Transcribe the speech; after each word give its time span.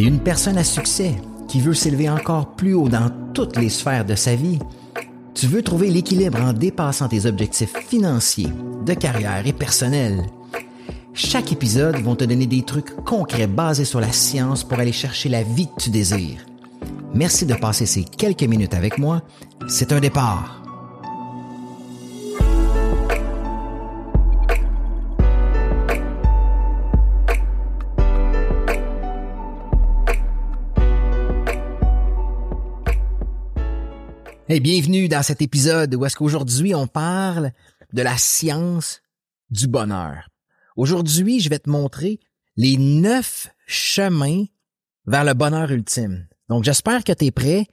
T'es 0.00 0.06
une 0.06 0.20
personne 0.20 0.56
à 0.56 0.64
succès 0.64 1.14
qui 1.46 1.60
veut 1.60 1.74
s'élever 1.74 2.08
encore 2.08 2.54
plus 2.54 2.72
haut 2.72 2.88
dans 2.88 3.10
toutes 3.34 3.58
les 3.58 3.68
sphères 3.68 4.06
de 4.06 4.14
sa 4.14 4.34
vie. 4.34 4.58
Tu 5.34 5.46
veux 5.46 5.60
trouver 5.60 5.90
l'équilibre 5.90 6.40
en 6.40 6.54
dépassant 6.54 7.06
tes 7.06 7.26
objectifs 7.26 7.76
financiers, 7.86 8.48
de 8.86 8.94
carrière 8.94 9.46
et 9.46 9.52
personnels. 9.52 10.24
Chaque 11.12 11.52
épisode 11.52 11.96
vont 11.96 12.16
te 12.16 12.24
donner 12.24 12.46
des 12.46 12.62
trucs 12.62 12.96
concrets 13.04 13.46
basés 13.46 13.84
sur 13.84 14.00
la 14.00 14.10
science 14.10 14.64
pour 14.64 14.78
aller 14.78 14.90
chercher 14.90 15.28
la 15.28 15.42
vie 15.42 15.66
que 15.66 15.82
tu 15.82 15.90
désires. 15.90 16.46
Merci 17.12 17.44
de 17.44 17.52
passer 17.52 17.84
ces 17.84 18.04
quelques 18.04 18.44
minutes 18.44 18.72
avec 18.72 18.96
moi. 18.96 19.20
C'est 19.68 19.92
un 19.92 20.00
départ. 20.00 20.59
Bienvenue 34.58 35.08
dans 35.08 35.22
cet 35.22 35.42
épisode 35.42 35.94
où 35.94 36.04
est-ce 36.04 36.16
qu'aujourd'hui 36.16 36.74
on 36.74 36.88
parle 36.88 37.52
de 37.92 38.02
la 38.02 38.18
science 38.18 39.00
du 39.48 39.68
bonheur. 39.68 40.28
Aujourd'hui, 40.76 41.38
je 41.38 41.48
vais 41.48 41.60
te 41.60 41.70
montrer 41.70 42.18
les 42.56 42.76
neuf 42.76 43.48
chemins 43.66 44.44
vers 45.06 45.24
le 45.24 45.34
bonheur 45.34 45.70
ultime. 45.70 46.26
Donc, 46.48 46.64
j'espère 46.64 47.04
que 47.04 47.12
tu 47.12 47.26
es 47.26 47.30
prêt 47.30 47.66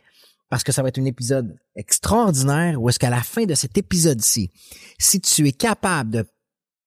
parce 0.49 0.63
que 0.63 0.71
ça 0.71 0.83
va 0.83 0.89
être 0.89 0.99
un 0.99 1.05
épisode 1.05 1.57
extraordinaire 1.75 2.79
où 2.79 2.87
est-ce 2.89 2.99
qu'à 2.99 3.09
la 3.09 3.23
fin 3.23 3.45
de 3.45 3.55
cet 3.55 3.77
épisode-ci, 3.77 4.51
si 4.99 5.19
tu 5.19 5.47
es 5.47 5.53
capable 5.53 6.11
de, 6.11 6.25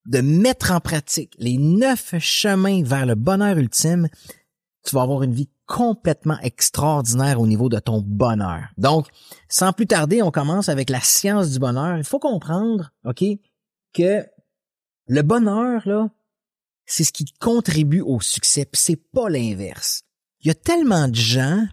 de 0.07 0.21
mettre 0.21 0.71
en 0.71 0.81
pratique 0.81 1.35
les 1.39 1.59
neuf 1.59 2.15
chemins 2.21 2.85
vers 2.85 3.07
le 3.07 3.17
bonheur 3.17 3.59
ultime, 3.59 4.09
tu 4.85 4.95
vas 4.95 5.03
avoir 5.03 5.25
une 5.25 5.35
vie 5.35 5.51
complètement 5.71 6.39
extraordinaire 6.43 7.41
au 7.41 7.47
niveau 7.47 7.69
de 7.69 7.79
ton 7.79 8.03
bonheur. 8.05 8.65
Donc, 8.77 9.07
sans 9.49 9.73
plus 9.73 9.87
tarder, 9.87 10.21
on 10.21 10.33
commence 10.33 10.69
avec 10.69 10.91
la 10.91 11.01
science 11.01 11.51
du 11.53 11.61
bonheur. 11.61 11.97
Il 11.97 12.03
faut 12.03 12.19
comprendre, 12.19 12.91
OK, 13.05 13.23
que 13.95 14.27
le 15.07 15.23
bonheur, 15.23 15.83
là, 15.87 16.11
c'est 16.87 17.05
ce 17.05 17.13
qui 17.13 17.25
contribue 17.39 18.01
au 18.01 18.21
succès, 18.21 18.65
puis 18.65 18.81
c'est 18.83 19.01
pas 19.13 19.29
l'inverse. 19.29 20.03
Il 20.41 20.49
y 20.49 20.51
a 20.51 20.55
tellement 20.55 21.07
de 21.07 21.15
gens 21.15 21.65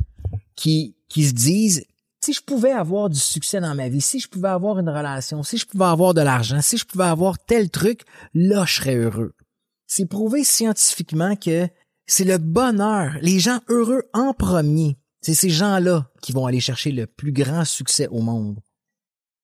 qui, 0.56 0.96
qui 1.10 1.24
se 1.24 1.34
disent, 1.34 1.84
si 2.24 2.34
je 2.34 2.42
pouvais 2.42 2.72
avoir 2.72 3.10
du 3.10 3.20
succès 3.20 3.60
dans 3.60 3.74
ma 3.74 3.90
vie, 3.90 4.02
si 4.02 4.20
je 4.20 4.28
pouvais 4.28 4.50
avoir 4.50 4.78
une 4.78 4.90
relation, 4.90 5.42
si 5.42 5.58
je 5.58 5.66
pouvais 5.66 5.86
avoir 5.86 6.14
de 6.14 6.22
l'argent, 6.22 6.62
si 6.62 6.78
je 6.78 6.86
pouvais 6.86 7.06
avoir 7.06 7.40
tel 7.40 7.72
truc, 7.72 8.04
là, 8.36 8.64
je 8.66 8.76
serais 8.76 8.96
heureux. 8.96 9.34
C'est 9.88 10.06
prouvé 10.06 10.44
scientifiquement 10.44 11.36
que 11.36 11.68
c'est 12.08 12.24
le 12.24 12.38
bonheur, 12.38 13.18
les 13.22 13.40
gens 13.40 13.60
heureux 13.68 14.04
en 14.14 14.34
premier. 14.34 14.98
C'est 15.22 15.34
ces 15.34 15.50
gens-là 15.50 16.10
qui 16.22 16.32
vont 16.32 16.46
aller 16.46 16.62
chercher 16.62 16.92
le 16.92 17.06
plus 17.06 17.34
grand 17.34 17.66
succès 17.66 18.08
au 18.08 18.22
monde. 18.22 18.60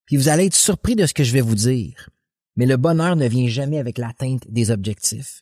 Puis 0.05 0.15
vous 0.15 0.29
allez 0.29 0.45
être 0.45 0.55
surpris 0.55 0.95
de 0.95 1.05
ce 1.05 1.13
que 1.13 1.23
je 1.23 1.33
vais 1.33 1.41
vous 1.41 1.55
dire. 1.55 2.09
Mais 2.55 2.65
le 2.65 2.77
bonheur 2.77 3.15
ne 3.15 3.27
vient 3.27 3.47
jamais 3.47 3.79
avec 3.79 3.97
l'atteinte 3.97 4.49
des 4.49 4.71
objectifs. 4.71 5.41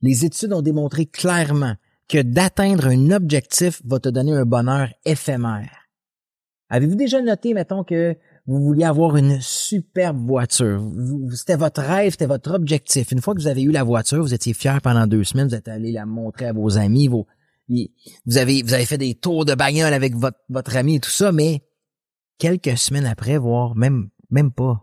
Les 0.00 0.24
études 0.24 0.52
ont 0.52 0.62
démontré 0.62 1.06
clairement 1.06 1.74
que 2.08 2.22
d'atteindre 2.22 2.86
un 2.86 3.10
objectif 3.10 3.82
va 3.84 3.98
te 3.98 4.08
donner 4.08 4.32
un 4.32 4.44
bonheur 4.44 4.88
éphémère. 5.04 5.88
Avez-vous 6.68 6.94
déjà 6.94 7.20
noté, 7.20 7.54
mettons, 7.54 7.82
que 7.82 8.16
vous 8.50 8.60
vouliez 8.64 8.82
avoir 8.82 9.16
une 9.16 9.40
superbe 9.40 10.26
voiture. 10.26 10.82
C'était 11.32 11.54
votre 11.54 11.80
rêve, 11.82 12.10
c'était 12.10 12.26
votre 12.26 12.52
objectif. 12.52 13.12
Une 13.12 13.20
fois 13.20 13.32
que 13.32 13.40
vous 13.40 13.46
avez 13.46 13.62
eu 13.62 13.70
la 13.70 13.84
voiture, 13.84 14.22
vous 14.22 14.34
étiez 14.34 14.54
fier 14.54 14.82
pendant 14.82 15.06
deux 15.06 15.22
semaines, 15.22 15.46
vous 15.46 15.54
êtes 15.54 15.68
allé 15.68 15.92
la 15.92 16.04
montrer 16.04 16.46
à 16.46 16.52
vos 16.52 16.76
amis, 16.76 17.06
vos, 17.06 17.28
vous 17.68 18.38
avez, 18.38 18.64
vous 18.64 18.74
avez 18.74 18.86
fait 18.86 18.98
des 18.98 19.14
tours 19.14 19.44
de 19.44 19.54
bagnole 19.54 19.92
avec 19.92 20.16
votre, 20.16 20.40
votre 20.48 20.76
ami 20.76 20.96
et 20.96 21.00
tout 21.00 21.10
ça, 21.10 21.30
mais 21.30 21.62
quelques 22.38 22.76
semaines 22.76 23.06
après, 23.06 23.38
voire 23.38 23.76
même, 23.76 24.10
même 24.30 24.50
pas, 24.50 24.80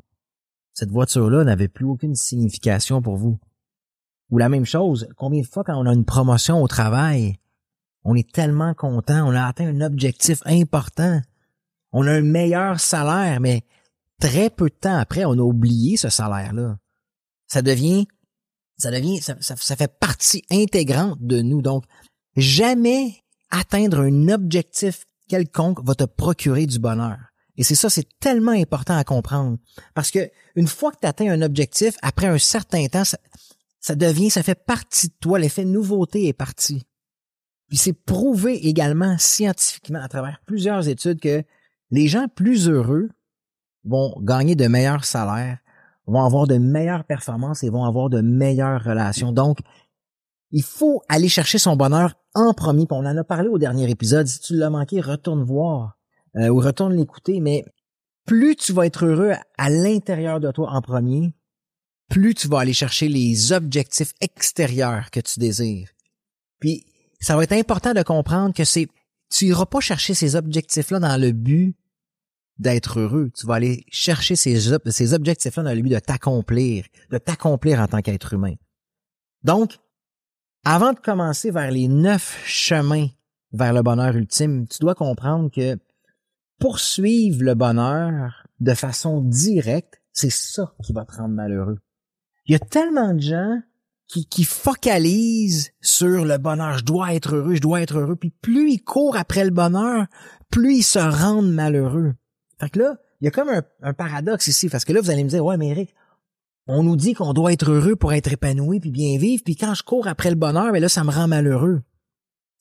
cette 0.74 0.92
voiture-là 0.92 1.44
n'avait 1.44 1.68
plus 1.68 1.86
aucune 1.86 2.16
signification 2.16 3.02
pour 3.02 3.18
vous. 3.18 3.38
Ou 4.30 4.38
la 4.38 4.48
même 4.48 4.66
chose, 4.66 5.10
combien 5.18 5.42
de 5.42 5.46
fois 5.46 5.66
quand 5.66 5.78
on 5.78 5.86
a 5.86 5.94
une 5.94 6.06
promotion 6.06 6.64
au 6.64 6.70
travail, 6.70 7.36
on 8.06 8.16
est 8.16 8.32
tellement 8.32 8.74
content, 8.74 9.28
on 9.28 9.36
a 9.36 9.44
atteint 9.44 9.68
un 9.68 9.82
objectif 9.82 10.42
important 10.46 11.20
on 11.98 12.06
a 12.06 12.12
un 12.12 12.22
meilleur 12.22 12.80
salaire, 12.80 13.40
mais 13.40 13.64
très 14.20 14.52
peu 14.52 14.70
de 14.70 14.76
temps 14.76 14.98
après, 14.98 15.26
on 15.26 15.32
a 15.32 15.42
oublié 15.42 15.98
ce 15.98 16.10
salaire-là. 16.10 16.78
Ça 17.48 17.64
devient, 17.64 18.08
ça 18.78 18.92
devient, 18.92 19.20
ça, 19.20 19.76
fait 19.76 20.00
partie 20.00 20.44
intégrante 20.52 21.18
de 21.20 21.42
nous. 21.42 21.64
Donc, 21.64 21.86
jamais 22.36 23.24
atteindre 23.50 24.02
un 24.02 24.28
objectif 24.28 25.06
quelconque 25.28 25.84
va 25.84 25.96
te 25.96 26.04
procurer 26.04 26.68
du 26.68 26.78
bonheur. 26.78 27.18
Et 27.56 27.64
c'est 27.64 27.74
ça, 27.74 27.90
c'est 27.90 28.08
tellement 28.20 28.52
important 28.52 28.96
à 28.96 29.04
comprendre. 29.04 29.58
Parce 29.96 30.12
que 30.12 30.30
une 30.56 30.68
fois 30.68 30.92
que 30.92 31.00
tu 31.02 31.08
atteins 31.08 31.32
un 31.32 31.42
objectif, 31.42 31.96
après 32.04 32.28
un 32.28 32.38
certain 32.38 32.86
temps, 32.86 33.06
ça, 33.06 33.18
ça 33.80 33.96
devient, 33.96 34.30
ça 34.30 34.44
fait 34.44 34.66
partie 34.66 35.08
de 35.08 35.16
toi. 35.20 35.40
L'effet 35.40 35.66
nouveauté 35.66 36.28
est 36.28 36.34
parti. 36.34 36.84
Puis 37.70 37.78
c'est 37.78 37.94
prouvé 37.94 38.68
également 38.68 39.18
scientifiquement 39.18 40.02
à 40.04 40.08
travers 40.08 40.40
plusieurs 40.46 40.88
études 40.88 41.20
que 41.20 41.44
les 41.92 42.08
gens 42.08 42.28
plus 42.28 42.70
heureux 42.70 43.10
vont 43.86 44.16
gagner 44.22 44.56
de 44.56 44.68
meilleurs 44.68 45.06
salaires, 45.06 45.60
vont 46.06 46.24
avoir 46.24 46.48
de 46.48 46.58
meilleures 46.58 47.06
performances 47.06 47.64
et 47.64 47.70
vont 47.70 47.86
avoir 47.86 48.10
de 48.10 48.22
meilleures 48.22 48.84
relations. 48.84 49.32
Donc, 49.32 49.60
il 50.52 50.64
faut 50.64 51.02
aller 51.10 51.30
chercher 51.30 51.58
son 51.58 51.76
bonheur 51.76 52.16
en 52.34 52.54
premier. 52.54 52.86
on 52.90 53.06
en 53.06 53.18
a 53.18 53.24
parlé 53.24 53.50
au 53.50 53.58
dernier 53.58 53.90
épisode. 53.90 54.28
Si 54.28 54.40
tu 54.40 54.56
l'as 54.56 54.70
manqué, 54.70 55.02
retourne 55.02 55.44
voir 55.44 55.98
euh, 56.38 56.50
ou 56.50 56.60
retourne 56.60 56.96
l'écouter. 56.96 57.42
Mais 57.42 57.66
plus 58.26 58.56
tu 58.56 58.74
vas 58.74 58.86
être 58.86 59.06
heureux 59.06 59.34
à 59.58 59.70
l'intérieur 59.70 60.40
de 60.40 60.52
toi 60.52 60.72
en 60.72 60.82
premier, 60.82 61.34
plus 62.10 62.34
tu 62.34 62.48
vas 62.48 62.60
aller 62.60 62.74
chercher 62.74 63.10
les 63.10 63.52
objectifs 63.52 64.14
extérieurs 64.22 65.12
que 65.12 65.20
tu 65.20 65.40
désires. 65.40 65.90
Puis, 66.60 66.86
ça 67.20 67.36
va 67.36 67.44
être 67.44 67.54
important 67.54 67.94
de 67.94 68.04
comprendre 68.04 68.54
que 68.54 68.64
c'est 68.64 68.88
tu 69.30 69.46
iras 69.46 69.66
pas 69.66 69.80
chercher 69.80 70.14
ces 70.14 70.36
objectifs-là 70.36 71.00
dans 71.00 71.20
le 71.20 71.32
but 71.32 71.76
d'être 72.60 73.00
heureux. 73.00 73.30
Tu 73.38 73.46
vas 73.46 73.56
aller 73.56 73.86
chercher 73.90 74.36
ces, 74.36 74.60
ces 74.86 75.14
objectifs-là 75.14 75.64
dans 75.64 75.74
le 75.74 75.82
but 75.82 75.90
de 75.90 76.00
t'accomplir, 76.00 76.86
de 77.12 77.18
t'accomplir 77.18 77.80
en 77.80 77.88
tant 77.88 78.02
qu'être 78.02 78.34
humain. 78.34 78.56
Donc, 79.44 79.78
avant 80.64 80.94
de 80.94 81.00
commencer 81.00 81.52
vers 81.52 81.72
les 81.72 81.88
neuf 81.88 82.44
chemins 82.46 83.08
vers 83.54 83.74
le 83.74 83.82
bonheur 83.82 84.16
ultime, 84.16 84.68
tu 84.68 84.80
dois 84.80 84.96
comprendre 84.96 85.50
que 85.50 85.78
poursuivre 86.60 87.44
le 87.44 87.54
bonheur 87.56 88.48
de 88.60 88.74
façon 88.74 89.22
directe, 89.22 90.02
c'est 90.12 90.32
ça 90.32 90.74
qui 90.84 90.94
va 90.94 91.06
te 91.06 91.16
rendre 91.16 91.36
malheureux. 91.36 91.80
Il 92.46 92.54
y 92.54 92.56
a 92.56 92.60
tellement 92.60 93.14
de 93.14 93.22
gens 93.22 93.62
qui, 94.08 94.44
focalise 94.44 95.72
sur 95.82 96.26
le 96.26 96.38
bonheur. 96.38 96.78
Je 96.78 96.84
dois 96.84 97.14
être 97.14 97.36
heureux, 97.36 97.56
je 97.56 97.62
dois 97.62 97.82
être 97.82 97.98
heureux. 97.98 98.16
Puis 98.16 98.32
plus 98.42 98.72
ils 98.72 98.84
courent 98.84 99.18
après 99.18 99.44
le 99.44 99.52
bonheur, 99.52 100.06
plus 100.50 100.78
ils 100.78 100.84
se 100.84 101.00
rendent 101.00 101.52
malheureux. 101.52 102.16
Fait 102.60 102.70
que 102.70 102.80
là, 102.80 102.96
il 103.22 103.26
y 103.26 103.28
a 103.28 103.32
comme 103.32 103.50
un, 103.82 103.94
paradoxe 103.94 104.48
ici, 104.48 104.70
parce 104.70 104.86
que 104.86 104.94
là, 104.94 105.02
vous 105.02 105.10
allez 105.10 105.24
me 105.24 105.30
dire, 105.30 105.44
ouais, 105.44 105.58
mais 105.58 105.70
Eric, 105.70 105.94
on 106.68 106.84
nous 106.84 106.96
dit 106.96 107.14
qu'on 107.14 107.34
doit 107.34 107.54
être 107.54 107.70
heureux 107.70 107.96
pour 107.96 108.14
être 108.14 108.32
épanoui 108.32 108.80
puis 108.80 108.92
bien 108.92 109.18
vivre, 109.18 109.44
puis 109.44 109.56
quand 109.56 109.74
je 109.74 109.84
cours 109.84 110.08
après 110.08 110.30
le 110.30 110.36
bonheur, 110.36 110.72
mais 110.72 110.80
là, 110.80 110.90
ça 110.90 111.04
me 111.04 111.12
rend 111.12 111.28
malheureux. 111.28 111.82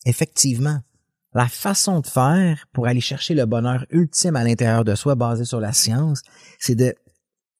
Effectivement, 0.05 0.81
la 1.35 1.49
façon 1.49 2.01
de 2.01 2.07
faire 2.07 2.67
pour 2.73 2.87
aller 2.87 3.01
chercher 3.01 3.35
le 3.35 3.47
bonheur 3.47 3.85
ultime 3.91 4.37
à 4.37 4.45
l'intérieur 4.45 4.85
de 4.85 4.95
soi, 4.95 5.15
basé 5.15 5.45
sur 5.45 5.61
la 5.61 5.73
science, 5.73 6.23
c'est 6.59 6.77
de 6.77 6.95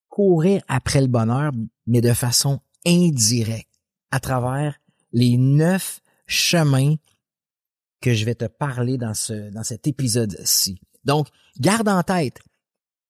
courir 0.09 0.61
après 0.67 1.01
le 1.01 1.07
bonheur, 1.07 1.51
mais 1.85 2.01
de 2.01 2.13
façon 2.13 2.59
indirecte 2.85 3.76
à 4.11 4.19
travers 4.19 4.79
les 5.11 5.37
neuf 5.37 6.01
chemins 6.27 6.95
que 8.01 8.13
je 8.13 8.25
vais 8.25 8.35
te 8.35 8.45
parler 8.45 8.97
dans 8.97 9.13
ce, 9.13 9.49
dans 9.51 9.63
cet 9.63 9.87
épisode-ci. 9.87 10.79
Donc, 11.03 11.27
garde 11.59 11.89
en 11.89 12.03
tête, 12.03 12.39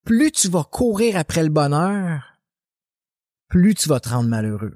plus 0.05 0.31
tu 0.31 0.47
vas 0.47 0.63
courir 0.63 1.17
après 1.17 1.43
le 1.43 1.49
bonheur, 1.49 2.39
plus 3.47 3.75
tu 3.75 3.89
vas 3.89 3.99
te 3.99 4.09
rendre 4.09 4.29
malheureux. 4.29 4.75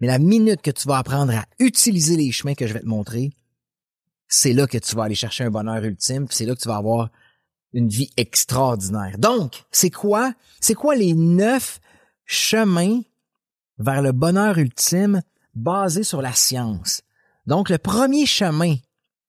Mais 0.00 0.06
la 0.06 0.18
minute 0.18 0.62
que 0.62 0.70
tu 0.70 0.86
vas 0.88 0.98
apprendre 0.98 1.34
à 1.34 1.44
utiliser 1.58 2.16
les 2.16 2.32
chemins 2.32 2.54
que 2.54 2.66
je 2.66 2.72
vais 2.72 2.80
te 2.80 2.86
montrer, 2.86 3.30
c'est 4.28 4.52
là 4.52 4.66
que 4.66 4.78
tu 4.78 4.96
vas 4.96 5.04
aller 5.04 5.14
chercher 5.14 5.44
un 5.44 5.50
bonheur 5.50 5.82
ultime, 5.84 6.26
c'est 6.30 6.46
là 6.46 6.54
que 6.54 6.60
tu 6.60 6.68
vas 6.68 6.76
avoir 6.76 7.10
une 7.72 7.88
vie 7.88 8.10
extraordinaire. 8.16 9.18
Donc, 9.18 9.64
c'est 9.70 9.90
quoi? 9.90 10.34
C'est 10.60 10.74
quoi 10.74 10.94
les 10.94 11.14
neuf 11.14 11.80
chemins 12.24 13.00
vers 13.82 14.02
le 14.02 14.12
bonheur 14.12 14.58
ultime 14.58 15.22
basé 15.54 16.02
sur 16.02 16.22
la 16.22 16.32
science. 16.32 17.02
Donc, 17.46 17.68
le 17.68 17.78
premier 17.78 18.26
chemin, 18.26 18.76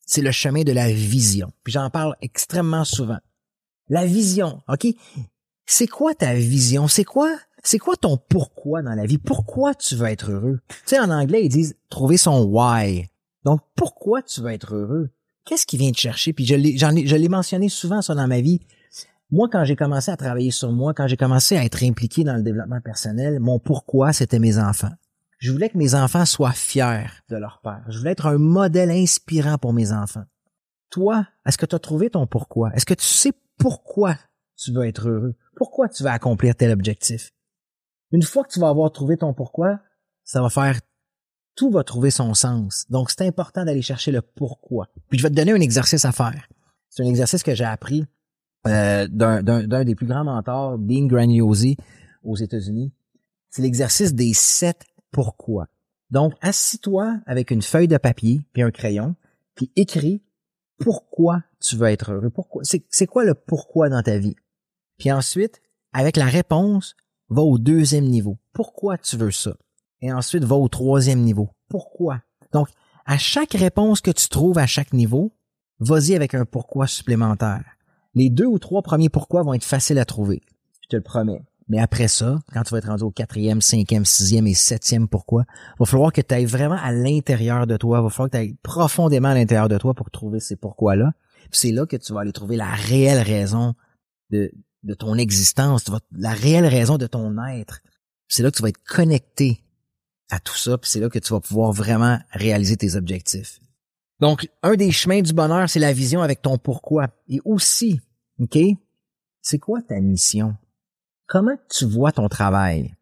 c'est 0.06 0.22
le 0.22 0.32
chemin 0.32 0.64
de 0.64 0.72
la 0.72 0.92
vision. 0.92 1.52
Puis 1.64 1.74
j'en 1.74 1.90
parle 1.90 2.16
extrêmement 2.22 2.86
souvent. 2.86 3.20
La 3.90 4.06
vision, 4.06 4.62
OK? 4.68 4.88
C'est 5.66 5.88
quoi 5.88 6.14
ta 6.14 6.34
vision? 6.34 6.88
C'est 6.88 7.04
quoi? 7.04 7.32
C'est 7.64 7.80
quoi 7.80 7.96
ton 7.96 8.18
pourquoi 8.18 8.82
dans 8.82 8.94
la 8.94 9.06
vie? 9.06 9.18
Pourquoi 9.18 9.74
tu 9.74 9.96
veux 9.96 10.08
être 10.08 10.32
heureux? 10.32 10.60
Tu 10.68 10.76
sais, 10.86 11.00
en 11.00 11.10
anglais, 11.10 11.46
ils 11.46 11.50
disent 11.50 11.76
trouver 11.90 12.18
son 12.18 12.44
why. 12.44 13.10
Donc, 13.46 13.62
pourquoi 13.76 14.22
tu 14.22 14.42
veux 14.42 14.52
être 14.52 14.76
heureux? 14.76 15.10
Qu'est-ce 15.46 15.66
qui 15.66 15.78
vient 15.78 15.92
te 15.92 16.00
chercher? 16.00 16.34
Puis 16.34 16.46
je 16.46 16.56
l'ai, 16.56 16.78
je 16.78 17.16
l'ai 17.16 17.30
mentionné 17.30 17.70
souvent 17.70 18.02
ça 18.02 18.16
dans 18.16 18.28
ma 18.28 18.42
vie. 18.42 18.62
Moi, 19.34 19.50
quand 19.52 19.66
j'ai 19.66 19.76
commencé 19.76 20.12
à 20.12 20.16
travailler 20.16 20.52
sur 20.52 20.72
moi, 20.72 20.94
quand 20.94 21.08
j'ai 21.08 21.18
commencé 21.18 21.58
à 21.58 21.66
être 21.66 21.82
impliqué 21.82 22.24
dans 22.24 22.36
le 22.36 22.44
développement 22.44 22.80
personnel, 22.82 23.40
mon 23.40 23.58
pourquoi, 23.58 24.14
c'était 24.14 24.38
mes 24.38 24.60
enfants. 24.60 24.92
Je 25.40 25.52
voulais 25.52 25.70
que 25.70 25.78
mes 25.80 25.96
enfants 25.96 26.24
soient 26.24 26.52
fiers 26.52 27.08
de 27.30 27.38
leur 27.38 27.60
père. 27.64 27.84
Je 27.90 27.98
voulais 27.98 28.12
être 28.12 28.28
un 28.28 28.38
modèle 28.38 28.92
inspirant 28.92 29.58
pour 29.58 29.74
mes 29.74 29.92
enfants. 29.92 30.26
Toi, 30.92 31.26
est-ce 31.48 31.58
que 31.58 31.66
tu 31.66 31.74
as 31.74 31.80
trouvé 31.80 32.12
ton 32.12 32.28
pourquoi? 32.28 32.72
Est-ce 32.76 32.86
que 32.86 32.94
tu 32.94 33.08
sais 33.08 33.32
pourquoi 33.58 34.20
tu 34.56 34.72
veux 34.72 34.86
être 34.86 35.10
heureux? 35.10 35.36
Pourquoi 35.56 35.90
tu 35.90 36.04
veux 36.04 36.10
accomplir 36.10 36.54
tel 36.56 36.70
objectif? 36.70 37.32
Une 38.12 38.22
fois 38.22 38.44
que 38.44 38.54
tu 38.54 38.60
vas 38.60 38.70
avoir 38.70 38.92
trouvé 38.92 39.18
ton 39.18 39.34
pourquoi, 39.34 39.80
ça 40.24 40.44
va 40.44 40.52
faire 40.52 40.80
tout 41.56 41.72
va 41.72 41.84
trouver 41.84 42.12
son 42.12 42.36
sens. 42.36 42.86
Donc, 42.92 43.10
c'est 43.10 43.26
important 43.26 43.66
d'aller 43.66 43.82
chercher 43.82 44.12
le 44.12 44.22
pourquoi. 44.22 44.90
Puis, 45.10 45.18
je 45.18 45.24
vais 45.24 45.32
te 45.32 45.36
donner 45.36 45.54
un 45.54 45.62
exercice 45.62 46.06
à 46.06 46.12
faire. 46.12 46.48
C'est 46.90 47.02
un 47.02 47.08
exercice 47.08 47.42
que 47.42 47.56
j'ai 47.56 47.66
appris 47.66 48.06
euh, 48.68 49.08
d'un 49.08 49.84
des 49.84 49.96
plus 49.96 50.06
grands 50.06 50.24
mentors, 50.24 50.78
Dean 50.78 51.06
Graniosi, 51.06 51.78
aux 52.24 52.36
États-Unis. 52.36 52.92
C'est 53.50 53.62
l'exercice 53.62 54.14
des 54.14 54.34
sept 54.34 54.84
pourquoi. 55.12 55.68
Donc, 56.10 56.34
assis-toi 56.42 57.20
avec 57.26 57.52
une 57.52 57.62
feuille 57.62 57.88
de 57.88 57.98
papier 57.98 58.42
puis 58.54 58.62
un 58.62 58.72
crayon, 58.72 59.16
puis 59.56 59.72
écris 59.76 60.24
pourquoi 60.80 61.44
tu 61.60 61.76
veux 61.76 61.88
être 61.88 62.12
heureux. 62.12 62.30
Pourquoi 62.30 62.64
C'est 62.64 63.08
quoi 63.08 63.24
le 63.24 63.34
pourquoi 63.34 63.90
dans 63.90 64.02
ta 64.02 64.18
vie? 64.18 64.36
Puis 64.98 65.12
ensuite, 65.12 65.62
avec 65.92 66.18
la 66.18 66.26
réponse, 66.26 66.96
va 67.30 67.42
au 67.42 67.58
deuxième 67.58 68.06
niveau. 68.06 68.38
Pourquoi 68.54 68.98
tu 68.98 69.18
veux 69.18 69.32
ça? 69.32 69.56
et 70.04 70.12
ensuite 70.12 70.44
va 70.44 70.58
au 70.58 70.68
troisième 70.68 71.22
niveau. 71.22 71.50
Pourquoi? 71.70 72.22
Donc, 72.52 72.68
à 73.06 73.18
chaque 73.18 73.54
réponse 73.54 74.02
que 74.02 74.12
tu 74.12 74.28
trouves 74.28 74.58
à 74.58 74.68
chaque 74.68 74.92
niveau, 74.92 75.34
vas-y 75.80 76.14
avec 76.14 76.34
un 76.34 76.44
pourquoi 76.44 76.88
supplémentaire. 76.88 77.64
Les 78.16 78.30
deux 78.30 78.46
ou 78.46 78.60
trois 78.60 78.82
premiers 78.82 79.10
pourquoi 79.10 79.44
vont 79.44 79.54
être 79.54 79.64
faciles 79.64 80.00
à 80.00 80.06
trouver. 80.06 80.42
Je 80.82 80.88
te 80.90 80.96
le 80.96 81.02
promets. 81.02 81.42
Mais 81.70 81.80
après 81.80 82.08
ça, 82.08 82.40
quand 82.54 82.64
tu 82.64 82.72
vas 82.72 82.80
être 82.80 82.90
rendu 82.90 83.04
au 83.04 83.12
quatrième, 83.12 83.62
cinquième, 83.62 84.06
sixième 84.06 84.48
et 84.48 84.54
septième 84.54 85.08
pourquoi, 85.08 85.46
va 85.80 85.86
falloir 85.86 86.12
que 86.12 86.22
tu 86.22 86.34
ailles 86.34 86.46
vraiment 86.46 86.78
à 86.82 86.92
l'intérieur 86.92 87.66
de 87.66 87.78
toi. 87.78 88.02
Va 88.02 88.10
falloir 88.10 88.30
que 88.30 88.38
tu 88.38 88.42
ailles 88.42 88.56
profondément 88.62 89.30
à 89.30 89.34
l'intérieur 89.34 89.70
de 89.70 89.78
toi 89.78 89.94
pour 89.94 90.12
trouver 90.12 90.40
ces 90.40 90.56
pourquoi-là. 90.56 91.14
C'est 91.52 91.72
là 91.72 91.86
que 91.86 91.96
tu 91.96 92.14
vas 92.14 92.22
aller 92.22 92.32
trouver 92.32 92.58
la 92.58 92.70
réelle 92.72 93.22
raison 93.22 93.76
de, 94.30 94.52
de 94.84 94.94
ton 94.94 95.16
existence, 95.18 95.86
la 96.12 96.34
réelle 96.34 96.66
raison 96.66 96.98
de 96.98 97.08
ton 97.08 97.38
être. 97.46 97.80
C'est 98.28 98.44
là 98.44 98.52
que 98.52 98.58
tu 98.58 98.64
vas 98.64 98.70
être 98.70 98.84
connecté 98.84 99.64
à 100.30 100.40
tout 100.40 100.58
ça, 100.58 100.78
puis 100.78 100.90
c'est 100.90 101.00
là 101.00 101.10
que 101.10 101.20
tu 101.20 101.32
vas 101.32 101.40
pouvoir 101.40 101.72
vraiment 101.72 102.20
réaliser 102.32 102.76
tes 102.76 102.96
objectifs. 102.96 103.60
Donc, 104.24 104.50
un 104.62 104.76
des 104.76 104.94
chemins 104.94 105.22
du 105.22 105.34
bonheur, 105.34 105.70
c'est 105.70 105.82
la 105.82 105.92
vision 105.92 106.22
avec 106.22 106.42
ton 106.42 106.58
pourquoi. 106.58 107.10
Et 107.28 107.42
aussi, 107.44 108.00
OK, 108.40 108.58
c'est 109.42 109.60
quoi 109.60 109.82
ta 109.82 110.00
mission? 110.00 110.56
Comment 111.28 111.58
tu 111.70 111.84
vois 111.84 112.14
ton 112.14 112.30
travail? 112.30 112.96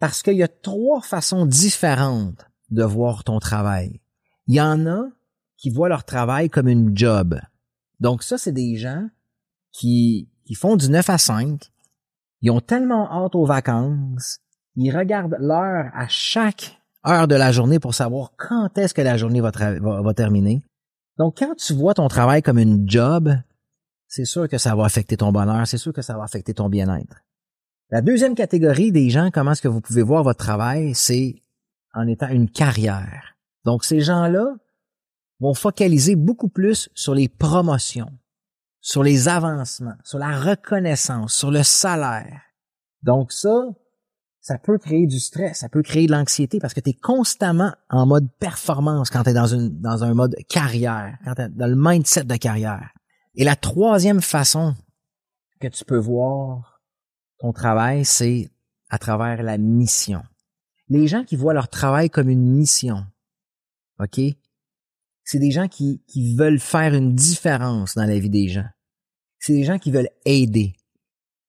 Parce 0.00 0.22
qu'il 0.22 0.36
y 0.36 0.42
a 0.42 0.48
trois 0.48 1.00
façons 1.00 1.46
différentes 1.46 2.46
de 2.68 2.84
voir 2.84 3.24
ton 3.24 3.38
travail. 3.38 4.02
Il 4.46 4.56
y 4.56 4.60
en 4.60 4.86
a 4.86 5.06
qui 5.56 5.70
voient 5.70 5.88
leur 5.88 6.04
travail 6.04 6.50
comme 6.50 6.68
une 6.68 6.94
job. 6.94 7.40
Donc 8.00 8.22
ça, 8.22 8.36
c'est 8.36 8.52
des 8.52 8.76
gens 8.76 9.08
qui, 9.72 10.28
qui 10.44 10.54
font 10.54 10.76
du 10.76 10.90
9 10.90 11.08
à 11.08 11.16
5. 11.16 11.72
Ils 12.42 12.50
ont 12.50 12.60
tellement 12.60 13.10
hâte 13.10 13.34
aux 13.34 13.46
vacances 13.46 14.40
ils 14.76 14.96
regardent 14.96 15.36
l'heure 15.38 15.90
à 15.94 16.08
chaque 16.08 16.80
heure 17.06 17.28
de 17.28 17.34
la 17.34 17.52
journée 17.52 17.78
pour 17.78 17.94
savoir 17.94 18.32
quand 18.36 18.76
est-ce 18.78 18.94
que 18.94 19.02
la 19.02 19.16
journée 19.16 19.40
va, 19.40 19.50
va, 19.50 20.14
terminer. 20.14 20.62
Donc, 21.18 21.38
quand 21.38 21.54
tu 21.54 21.74
vois 21.74 21.94
ton 21.94 22.08
travail 22.08 22.42
comme 22.42 22.58
une 22.58 22.88
job, 22.88 23.30
c'est 24.08 24.24
sûr 24.24 24.48
que 24.48 24.58
ça 24.58 24.74
va 24.74 24.84
affecter 24.84 25.16
ton 25.16 25.32
bonheur, 25.32 25.66
c'est 25.66 25.78
sûr 25.78 25.92
que 25.92 26.02
ça 26.02 26.16
va 26.16 26.24
affecter 26.24 26.54
ton 26.54 26.68
bien-être. 26.68 27.16
La 27.90 28.00
deuxième 28.00 28.34
catégorie 28.34 28.92
des 28.92 29.10
gens, 29.10 29.30
comment 29.32 29.52
est-ce 29.52 29.62
que 29.62 29.68
vous 29.68 29.80
pouvez 29.80 30.02
voir 30.02 30.22
votre 30.22 30.44
travail, 30.44 30.94
c'est 30.94 31.42
en 31.92 32.06
étant 32.08 32.28
une 32.28 32.50
carrière. 32.50 33.36
Donc, 33.64 33.84
ces 33.84 34.00
gens-là 34.00 34.54
vont 35.40 35.54
focaliser 35.54 36.16
beaucoup 36.16 36.48
plus 36.48 36.88
sur 36.94 37.14
les 37.14 37.28
promotions, 37.28 38.10
sur 38.80 39.02
les 39.02 39.28
avancements, 39.28 39.96
sur 40.02 40.18
la 40.18 40.38
reconnaissance, 40.38 41.34
sur 41.34 41.50
le 41.50 41.62
salaire. 41.62 42.40
Donc 43.04 43.32
ça, 43.32 43.66
ça 44.44 44.58
peut 44.58 44.76
créer 44.76 45.06
du 45.06 45.20
stress, 45.20 45.60
ça 45.60 45.70
peut 45.70 45.80
créer 45.80 46.06
de 46.06 46.12
l'anxiété 46.12 46.60
parce 46.60 46.74
que 46.74 46.80
tu 46.80 46.90
es 46.90 46.92
constamment 46.92 47.72
en 47.88 48.04
mode 48.04 48.30
performance 48.38 49.08
quand 49.08 49.22
tu 49.22 49.30
es 49.30 49.32
dans, 49.32 49.46
une, 49.46 49.80
dans 49.80 50.04
un 50.04 50.12
mode 50.12 50.36
carrière, 50.50 51.16
quand 51.24 51.34
tu 51.34 51.42
es 51.42 51.48
dans 51.48 51.66
le 51.66 51.74
mindset 51.74 52.24
de 52.24 52.36
carrière. 52.36 52.92
Et 53.36 53.44
la 53.44 53.56
troisième 53.56 54.20
façon 54.20 54.74
que 55.60 55.68
tu 55.68 55.86
peux 55.86 55.96
voir 55.96 56.82
ton 57.38 57.54
travail, 57.54 58.04
c'est 58.04 58.50
à 58.90 58.98
travers 58.98 59.42
la 59.42 59.56
mission. 59.56 60.22
Les 60.90 61.06
gens 61.06 61.24
qui 61.24 61.36
voient 61.36 61.54
leur 61.54 61.68
travail 61.68 62.10
comme 62.10 62.28
une 62.28 62.46
mission, 62.46 63.02
OK? 63.98 64.20
C'est 65.24 65.38
des 65.38 65.52
gens 65.52 65.68
qui, 65.68 66.02
qui 66.06 66.36
veulent 66.36 66.60
faire 66.60 66.92
une 66.92 67.14
différence 67.14 67.94
dans 67.94 68.04
la 68.04 68.18
vie 68.18 68.28
des 68.28 68.48
gens. 68.48 68.68
C'est 69.38 69.54
des 69.54 69.64
gens 69.64 69.78
qui 69.78 69.90
veulent 69.90 70.10
aider. 70.26 70.74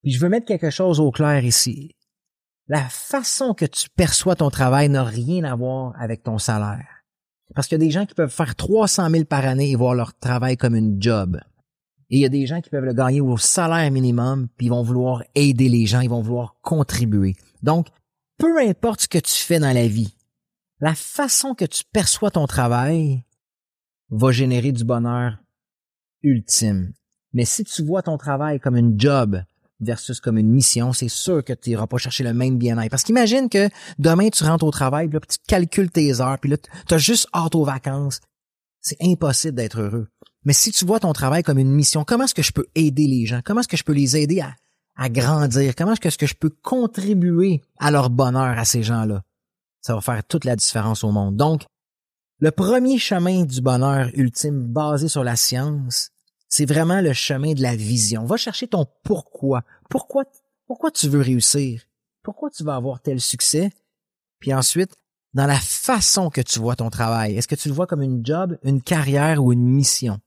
Puis 0.02 0.14
je 0.14 0.20
veux 0.22 0.30
mettre 0.30 0.46
quelque 0.46 0.70
chose 0.70 1.02
au 1.02 1.12
clair 1.12 1.44
ici 1.44 1.94
la 2.68 2.84
façon 2.90 3.54
que 3.54 3.66
tu 3.66 3.90
perçois 3.90 4.36
ton 4.36 4.50
travail 4.50 4.90
n'a 4.90 5.04
rien 5.04 5.44
à 5.44 5.56
voir 5.56 5.94
avec 6.00 6.24
ton 6.24 6.38
salaire. 6.38 7.04
Parce 7.54 7.68
qu'il 7.68 7.80
y 7.80 7.82
a 7.82 7.86
des 7.86 7.92
gens 7.92 8.06
qui 8.06 8.16
peuvent 8.16 8.34
faire 8.34 8.56
300 8.56 9.10
000 9.10 9.26
par 9.26 9.46
année 9.46 9.72
et 9.72 9.76
voir 9.76 9.94
leur 9.94 10.18
travail 10.18 10.58
comme 10.58 10.76
une 10.76 11.02
job. 11.02 11.40
Et 12.10 12.18
il 12.18 12.20
y 12.20 12.26
a 12.26 12.30
des 12.30 12.46
gens 12.46 12.62
qui 12.62 12.70
peuvent 12.70 12.86
le 12.86 12.94
gagner 12.94 13.22
au 13.22 13.38
salaire 13.38 13.90
minimum, 13.92 14.48
puis 14.58 14.68
ils 14.68 14.70
vont 14.70 14.84
vouloir 14.84 15.24
aider 15.36 15.70
les 15.70 15.86
gens, 15.86 16.02
ils 16.02 16.10
vont 16.10 16.22
vouloir 16.22 16.56
contribuer. 16.62 17.36
Donc, 17.62 17.88
peu 18.38 18.60
importe 18.60 19.02
ce 19.02 19.08
que 19.08 19.18
tu 19.18 19.34
fais 19.34 19.60
dans 19.60 19.74
la 19.74 19.88
vie, 19.88 20.16
la 20.80 20.94
façon 20.94 21.56
que 21.56 21.66
tu 21.66 21.84
perçois 21.92 22.32
ton 22.32 22.48
travail 22.48 23.24
va 24.10 24.32
générer 24.32 24.72
du 24.72 24.84
bonheur 24.84 25.38
ultime. 26.22 26.94
Mais 27.34 27.46
si 27.46 27.64
tu 27.64 27.84
vois 27.84 28.02
ton 28.02 28.18
travail 28.18 28.60
comme 28.60 28.78
une 28.78 29.00
job, 29.00 29.42
versus 29.80 30.20
comme 30.20 30.38
une 30.38 30.50
mission, 30.50 30.94
c'est 30.94 31.10
sûr 31.10 31.44
que 31.44 31.54
tu 31.54 31.70
n'iras 31.70 31.88
pas 31.88 31.98
chercher 31.98 32.24
le 32.24 32.34
même 32.34 32.58
bien-être. 32.58 32.90
Parce 32.90 33.04
qu'imagine 33.04 33.50
que 33.50 33.70
demain, 34.00 34.30
tu 34.30 34.44
rentres 34.44 34.66
au 34.66 34.72
travail, 34.72 35.08
puis 35.08 35.16
là, 35.16 35.26
tu 35.28 35.38
calcules 35.48 35.92
tes 35.92 36.22
heures, 36.22 36.40
puis 36.40 36.50
là, 36.50 36.58
tu 36.58 36.94
as 36.94 36.98
juste 36.98 37.28
hâte 37.34 37.56
aux 37.56 37.66
vacances. 37.66 38.22
C'est 38.82 38.98
impossible 39.02 39.56
d'être 39.56 39.82
heureux. 39.82 40.08
Mais 40.44 40.54
si 40.54 40.72
tu 40.72 40.86
vois 40.86 41.00
ton 41.00 41.12
travail 41.12 41.44
comme 41.44 41.58
une 41.58 41.72
mission, 41.72 42.04
comment 42.04 42.26
est-ce 42.26 42.36
que 42.36 42.44
je 42.44 42.52
peux 42.52 42.68
aider 42.76 43.08
les 43.08 43.26
gens? 43.26 43.42
Comment 43.44 43.62
est-ce 43.62 43.68
que 43.68 43.78
je 43.78 43.84
peux 43.84 43.94
les 43.94 44.16
aider 44.16 44.42
à, 44.42 44.56
à 44.96 45.10
grandir? 45.10 45.74
Comment 45.76 45.94
est-ce 45.94 46.18
que 46.18 46.28
je 46.28 46.36
peux 46.36 46.52
contribuer 46.62 47.62
à 47.80 47.90
leur 47.90 48.10
bonheur 48.10 48.58
à 48.58 48.64
ces 48.64 48.84
gens-là? 48.84 49.24
Ça 49.82 49.96
va 49.96 50.02
faire 50.02 50.24
toute 50.24 50.46
la 50.46 50.56
différence 50.56 51.04
au 51.04 51.12
monde. 51.12 51.36
Donc, 51.36 51.66
le 52.40 52.52
premier 52.52 52.98
chemin 53.00 53.44
du 53.46 53.62
bonheur 53.62 54.10
ultime 54.14 54.68
basé 54.68 55.08
sur 55.08 55.24
la 55.24 55.36
science, 55.36 56.12
c'est 56.56 56.66
vraiment 56.66 57.02
le 57.02 57.12
chemin 57.12 57.52
de 57.52 57.62
la 57.62 57.76
vision. 57.76 58.24
Va 58.24 58.38
chercher 58.38 58.70
ton 58.70 58.86
pourquoi. 59.04 59.64
Pourquoi, 59.90 60.24
pourquoi 60.68 60.90
tu 60.90 61.10
veux 61.10 61.20
réussir? 61.20 61.82
Pourquoi 62.24 62.50
tu 62.50 62.64
vas 62.64 62.76
avoir 62.76 63.02
tel 63.02 63.20
succès? 63.20 63.72
Puis 64.40 64.54
ensuite, 64.54 64.96
dans 65.34 65.48
la 65.48 65.60
façon 65.60 66.30
que 66.30 66.40
tu 66.40 66.60
vois 66.60 66.78
ton 66.78 66.90
travail. 66.90 67.36
Est-ce 67.36 67.50
que 67.50 67.56
tu 67.56 67.68
le 67.68 67.74
vois 67.74 67.88
comme 67.88 68.02
une 68.02 68.26
job, 68.26 68.58
une 68.64 68.82
carrière 68.82 69.44
ou 69.44 69.52
une 69.52 69.68
mission? 69.68 70.22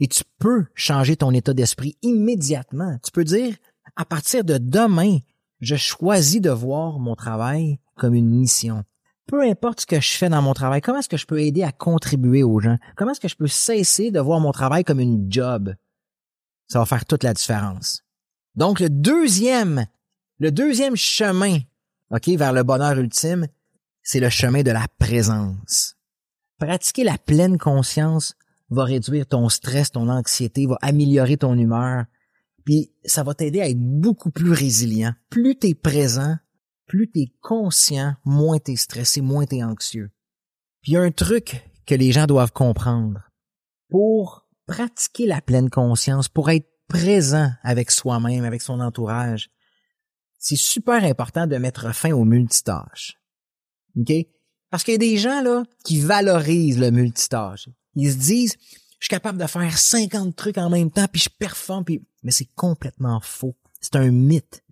Et 0.00 0.06
tu 0.06 0.22
peux 0.38 0.66
changer 0.74 1.16
ton 1.16 1.32
état 1.32 1.54
d'esprit 1.54 1.96
immédiatement. 2.02 2.98
Tu 3.02 3.10
peux 3.10 3.24
dire, 3.24 3.56
à 3.96 4.04
partir 4.04 4.44
de 4.44 4.58
demain, 4.58 5.20
je 5.60 5.76
choisis 5.76 6.42
de 6.42 6.50
voir 6.50 6.98
mon 6.98 7.16
travail 7.16 7.78
comme 7.96 8.12
une 8.12 8.28
mission 8.28 8.84
peu 9.30 9.42
importe 9.42 9.82
ce 9.82 9.86
que 9.86 10.00
je 10.00 10.16
fais 10.16 10.28
dans 10.28 10.42
mon 10.42 10.54
travail, 10.54 10.80
comment 10.80 10.98
est-ce 10.98 11.08
que 11.08 11.16
je 11.16 11.26
peux 11.26 11.40
aider 11.40 11.62
à 11.62 11.70
contribuer 11.70 12.42
aux 12.42 12.58
gens? 12.58 12.76
Comment 12.96 13.12
est-ce 13.12 13.20
que 13.20 13.28
je 13.28 13.36
peux 13.36 13.46
cesser 13.46 14.10
de 14.10 14.18
voir 14.18 14.40
mon 14.40 14.50
travail 14.50 14.82
comme 14.82 14.98
une 14.98 15.30
job? 15.30 15.72
Ça 16.66 16.80
va 16.80 16.84
faire 16.84 17.04
toute 17.04 17.22
la 17.22 17.32
différence. 17.32 18.02
Donc, 18.56 18.80
le 18.80 18.90
deuxième, 18.90 19.86
le 20.38 20.50
deuxième 20.50 20.96
chemin, 20.96 21.58
OK, 22.10 22.26
vers 22.30 22.52
le 22.52 22.64
bonheur 22.64 22.98
ultime, 22.98 23.46
c'est 24.02 24.18
le 24.18 24.30
chemin 24.30 24.62
de 24.62 24.72
la 24.72 24.86
présence. 24.98 25.94
Pratiquer 26.58 27.04
la 27.04 27.16
pleine 27.16 27.56
conscience 27.56 28.34
va 28.70 28.82
réduire 28.82 29.26
ton 29.26 29.48
stress, 29.48 29.92
ton 29.92 30.08
anxiété, 30.08 30.66
va 30.66 30.76
améliorer 30.82 31.36
ton 31.36 31.56
humeur, 31.56 32.04
puis 32.64 32.92
ça 33.04 33.22
va 33.22 33.34
t'aider 33.34 33.60
à 33.60 33.68
être 33.68 33.78
beaucoup 33.78 34.32
plus 34.32 34.50
résilient. 34.50 35.14
Plus 35.28 35.56
tu 35.56 35.68
es 35.68 35.74
présent, 35.74 36.36
plus 36.90 37.08
tu 37.08 37.20
es 37.20 37.32
conscient, 37.40 38.16
moins 38.24 38.58
tu 38.58 38.72
es 38.72 38.76
stressé, 38.76 39.20
moins 39.20 39.46
tu 39.46 39.58
es 39.58 39.62
anxieux. 39.62 40.10
Puis 40.82 40.92
il 40.92 40.94
y 40.94 40.96
a 40.96 41.02
un 41.02 41.12
truc 41.12 41.62
que 41.86 41.94
les 41.94 42.10
gens 42.10 42.26
doivent 42.26 42.50
comprendre. 42.50 43.30
Pour 43.88 44.48
pratiquer 44.66 45.26
la 45.26 45.40
pleine 45.40 45.70
conscience, 45.70 46.28
pour 46.28 46.50
être 46.50 46.68
présent 46.88 47.52
avec 47.62 47.92
soi-même, 47.92 48.44
avec 48.44 48.60
son 48.60 48.80
entourage, 48.80 49.50
c'est 50.36 50.56
super 50.56 51.04
important 51.04 51.46
de 51.46 51.56
mettre 51.58 51.94
fin 51.94 52.10
aux 52.10 52.24
multitâches. 52.24 53.16
OK? 53.96 54.12
Parce 54.70 54.82
qu'il 54.82 54.94
y 54.94 54.96
a 54.96 54.98
des 54.98 55.16
gens, 55.16 55.42
là, 55.42 55.62
qui 55.84 56.00
valorisent 56.00 56.80
le 56.80 56.90
multitâche. 56.90 57.68
Ils 57.94 58.12
se 58.12 58.18
disent, 58.18 58.56
je 58.98 59.04
suis 59.04 59.10
capable 59.10 59.38
de 59.38 59.46
faire 59.46 59.78
50 59.78 60.34
trucs 60.34 60.58
en 60.58 60.70
même 60.70 60.90
temps, 60.90 61.06
puis 61.06 61.20
je 61.20 61.28
performe, 61.28 61.84
mais 62.24 62.32
c'est 62.32 62.52
complètement 62.56 63.20
faux. 63.20 63.54
C'est 63.80 63.94
un 63.94 64.10
mythe. 64.10 64.64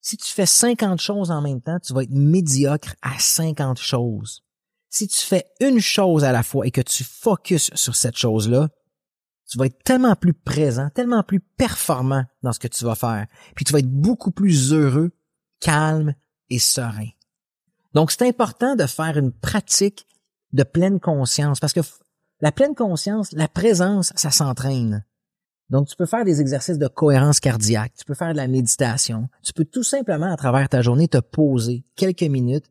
Si 0.00 0.16
tu 0.16 0.32
fais 0.32 0.46
50 0.46 1.00
choses 1.00 1.30
en 1.30 1.42
même 1.42 1.60
temps, 1.60 1.78
tu 1.80 1.92
vas 1.92 2.02
être 2.02 2.12
médiocre 2.14 2.94
à 3.02 3.18
50 3.18 3.78
choses. 3.78 4.42
Si 4.90 5.06
tu 5.06 5.18
fais 5.18 5.44
une 5.60 5.80
chose 5.80 6.24
à 6.24 6.32
la 6.32 6.42
fois 6.42 6.66
et 6.66 6.70
que 6.70 6.80
tu 6.80 7.04
focuses 7.04 7.70
sur 7.74 7.94
cette 7.94 8.16
chose-là, 8.16 8.68
tu 9.48 9.58
vas 9.58 9.66
être 9.66 9.82
tellement 9.82 10.14
plus 10.14 10.34
présent, 10.34 10.90
tellement 10.90 11.22
plus 11.22 11.40
performant 11.40 12.24
dans 12.42 12.52
ce 12.52 12.58
que 12.58 12.68
tu 12.68 12.84
vas 12.84 12.94
faire. 12.94 13.26
Puis 13.54 13.64
tu 13.64 13.72
vas 13.72 13.78
être 13.78 13.90
beaucoup 13.90 14.30
plus 14.30 14.72
heureux, 14.72 15.10
calme 15.60 16.14
et 16.50 16.58
serein. 16.58 17.08
Donc 17.94 18.10
c'est 18.10 18.26
important 18.26 18.76
de 18.76 18.86
faire 18.86 19.16
une 19.16 19.32
pratique 19.32 20.06
de 20.52 20.62
pleine 20.62 21.00
conscience 21.00 21.60
parce 21.60 21.72
que 21.72 21.80
la 22.40 22.52
pleine 22.52 22.74
conscience, 22.74 23.32
la 23.32 23.48
présence, 23.48 24.12
ça 24.16 24.30
s'entraîne. 24.30 25.04
Donc 25.70 25.86
tu 25.88 25.96
peux 25.96 26.06
faire 26.06 26.24
des 26.24 26.40
exercices 26.40 26.78
de 26.78 26.88
cohérence 26.88 27.40
cardiaque, 27.40 27.92
tu 27.96 28.04
peux 28.04 28.14
faire 28.14 28.32
de 28.32 28.38
la 28.38 28.48
méditation, 28.48 29.28
tu 29.42 29.52
peux 29.52 29.66
tout 29.66 29.82
simplement 29.82 30.32
à 30.32 30.36
travers 30.36 30.68
ta 30.68 30.80
journée 30.80 31.08
te 31.08 31.18
poser 31.18 31.84
quelques 31.94 32.22
minutes, 32.22 32.70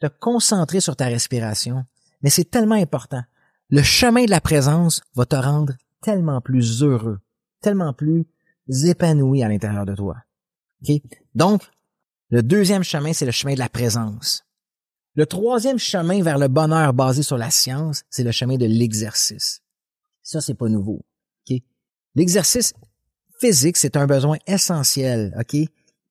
te 0.00 0.06
concentrer 0.06 0.80
sur 0.80 0.96
ta 0.96 1.06
respiration, 1.06 1.84
mais 2.22 2.30
c'est 2.30 2.50
tellement 2.50 2.74
important. 2.74 3.22
Le 3.70 3.82
chemin 3.82 4.24
de 4.24 4.30
la 4.30 4.40
présence 4.40 5.02
va 5.14 5.24
te 5.24 5.36
rendre 5.36 5.74
tellement 6.00 6.40
plus 6.40 6.82
heureux, 6.82 7.20
tellement 7.60 7.92
plus 7.92 8.26
épanoui 8.84 9.42
à 9.42 9.48
l'intérieur 9.48 9.86
de 9.86 9.94
toi. 9.94 10.16
Donc, 11.34 11.62
le 12.30 12.42
deuxième 12.42 12.82
chemin, 12.82 13.12
c'est 13.12 13.24
le 13.24 13.30
chemin 13.30 13.54
de 13.54 13.58
la 13.58 13.68
présence. 13.68 14.44
Le 15.14 15.26
troisième 15.26 15.78
chemin 15.78 16.22
vers 16.22 16.38
le 16.38 16.48
bonheur 16.48 16.92
basé 16.92 17.22
sur 17.22 17.36
la 17.36 17.50
science, 17.50 18.02
c'est 18.10 18.24
le 18.24 18.32
chemin 18.32 18.56
de 18.56 18.66
l'exercice. 18.66 19.60
Ça, 20.22 20.40
c'est 20.40 20.54
pas 20.54 20.68
nouveau. 20.68 21.04
L'exercice 22.14 22.74
physique, 23.40 23.76
c'est 23.76 23.96
un 23.96 24.06
besoin 24.06 24.36
essentiel, 24.46 25.34
OK? 25.38 25.56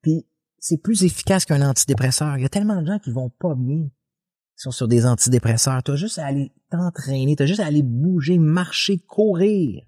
Puis 0.02 0.26
c'est 0.60 0.78
plus 0.78 1.04
efficace 1.04 1.46
qu'un 1.46 1.68
antidépresseur. 1.68 2.38
Il 2.38 2.44
y 2.44 2.46
a 2.46 2.50
tellement 2.50 2.82
de 2.82 2.88
gens 2.88 3.00
qui 3.00 3.12
vont 3.12 3.30
pas 3.30 3.56
bien, 3.56 3.86
qui 3.86 4.64
sont 4.64 4.72
sur 4.72 4.88
des 4.88 5.06
antidépresseurs. 5.06 5.82
Tu 5.84 5.92
as 5.92 5.96
juste 5.96 6.20
à 6.20 6.26
aller 6.26 6.52
t'entraîner, 6.70 7.36
tu 7.36 7.44
as 7.44 7.46
juste 7.46 7.60
à 7.60 7.66
aller 7.66 7.84
bouger, 7.84 8.38
marcher, 8.38 9.00
courir. 9.00 9.84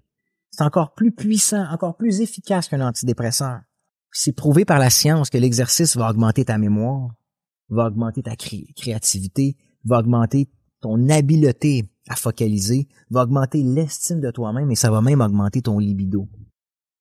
C'est 0.50 0.64
encore 0.64 0.94
plus 0.94 1.12
puissant, 1.12 1.66
encore 1.70 1.96
plus 1.96 2.20
efficace 2.20 2.68
qu'un 2.68 2.80
antidépresseur. 2.80 3.60
C'est 4.12 4.32
prouvé 4.32 4.64
par 4.64 4.78
la 4.78 4.90
science 4.90 5.30
que 5.30 5.38
l'exercice 5.38 5.96
va 5.96 6.08
augmenter 6.08 6.44
ta 6.44 6.58
mémoire, 6.58 7.10
va 7.68 7.86
augmenter 7.86 8.22
ta 8.22 8.36
créativité, 8.36 9.56
va 9.84 9.98
augmenter 9.98 10.48
ton 10.84 11.08
habileté 11.08 11.88
à 12.10 12.14
focaliser, 12.14 12.88
va 13.08 13.22
augmenter 13.22 13.62
l'estime 13.62 14.20
de 14.20 14.30
toi-même 14.30 14.70
et 14.70 14.74
ça 14.74 14.90
va 14.90 15.00
même 15.00 15.22
augmenter 15.22 15.62
ton 15.62 15.78
libido. 15.78 16.28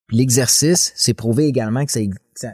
L'exercice, 0.10 0.94
c'est 0.96 1.14
prouvé 1.14 1.48
également 1.48 1.86
que 1.86 1.92
ça, 1.92 2.00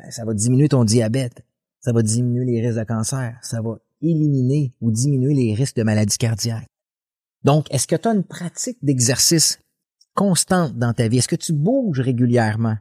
ça, 0.09 0.25
va 0.25 0.33
diminuer 0.33 0.69
ton 0.69 0.83
diabète, 0.85 1.45
ça 1.81 1.93
va 1.93 2.01
diminuer 2.01 2.45
les 2.45 2.61
risques 2.65 2.79
de 2.79 2.83
cancer, 2.83 3.37
ça 3.43 3.61
va 3.61 3.77
éliminer 4.01 4.73
ou 4.81 4.91
diminuer 4.91 5.35
les 5.35 5.53
risques 5.53 5.75
de 5.75 5.83
maladies 5.83 6.17
cardiaques. 6.17 6.65
Donc, 7.43 7.71
est-ce 7.71 7.85
que 7.85 7.95
tu 7.95 8.07
as 8.07 8.15
une 8.15 8.23
pratique 8.23 8.79
d'exercice 8.81 9.59
constante 10.15 10.79
dans 10.79 10.93
ta 10.93 11.07
vie? 11.09 11.19
Est-ce 11.19 11.27
que 11.27 11.35
tu 11.35 11.53
bouges 11.53 11.99
régulièrement? 11.99 12.77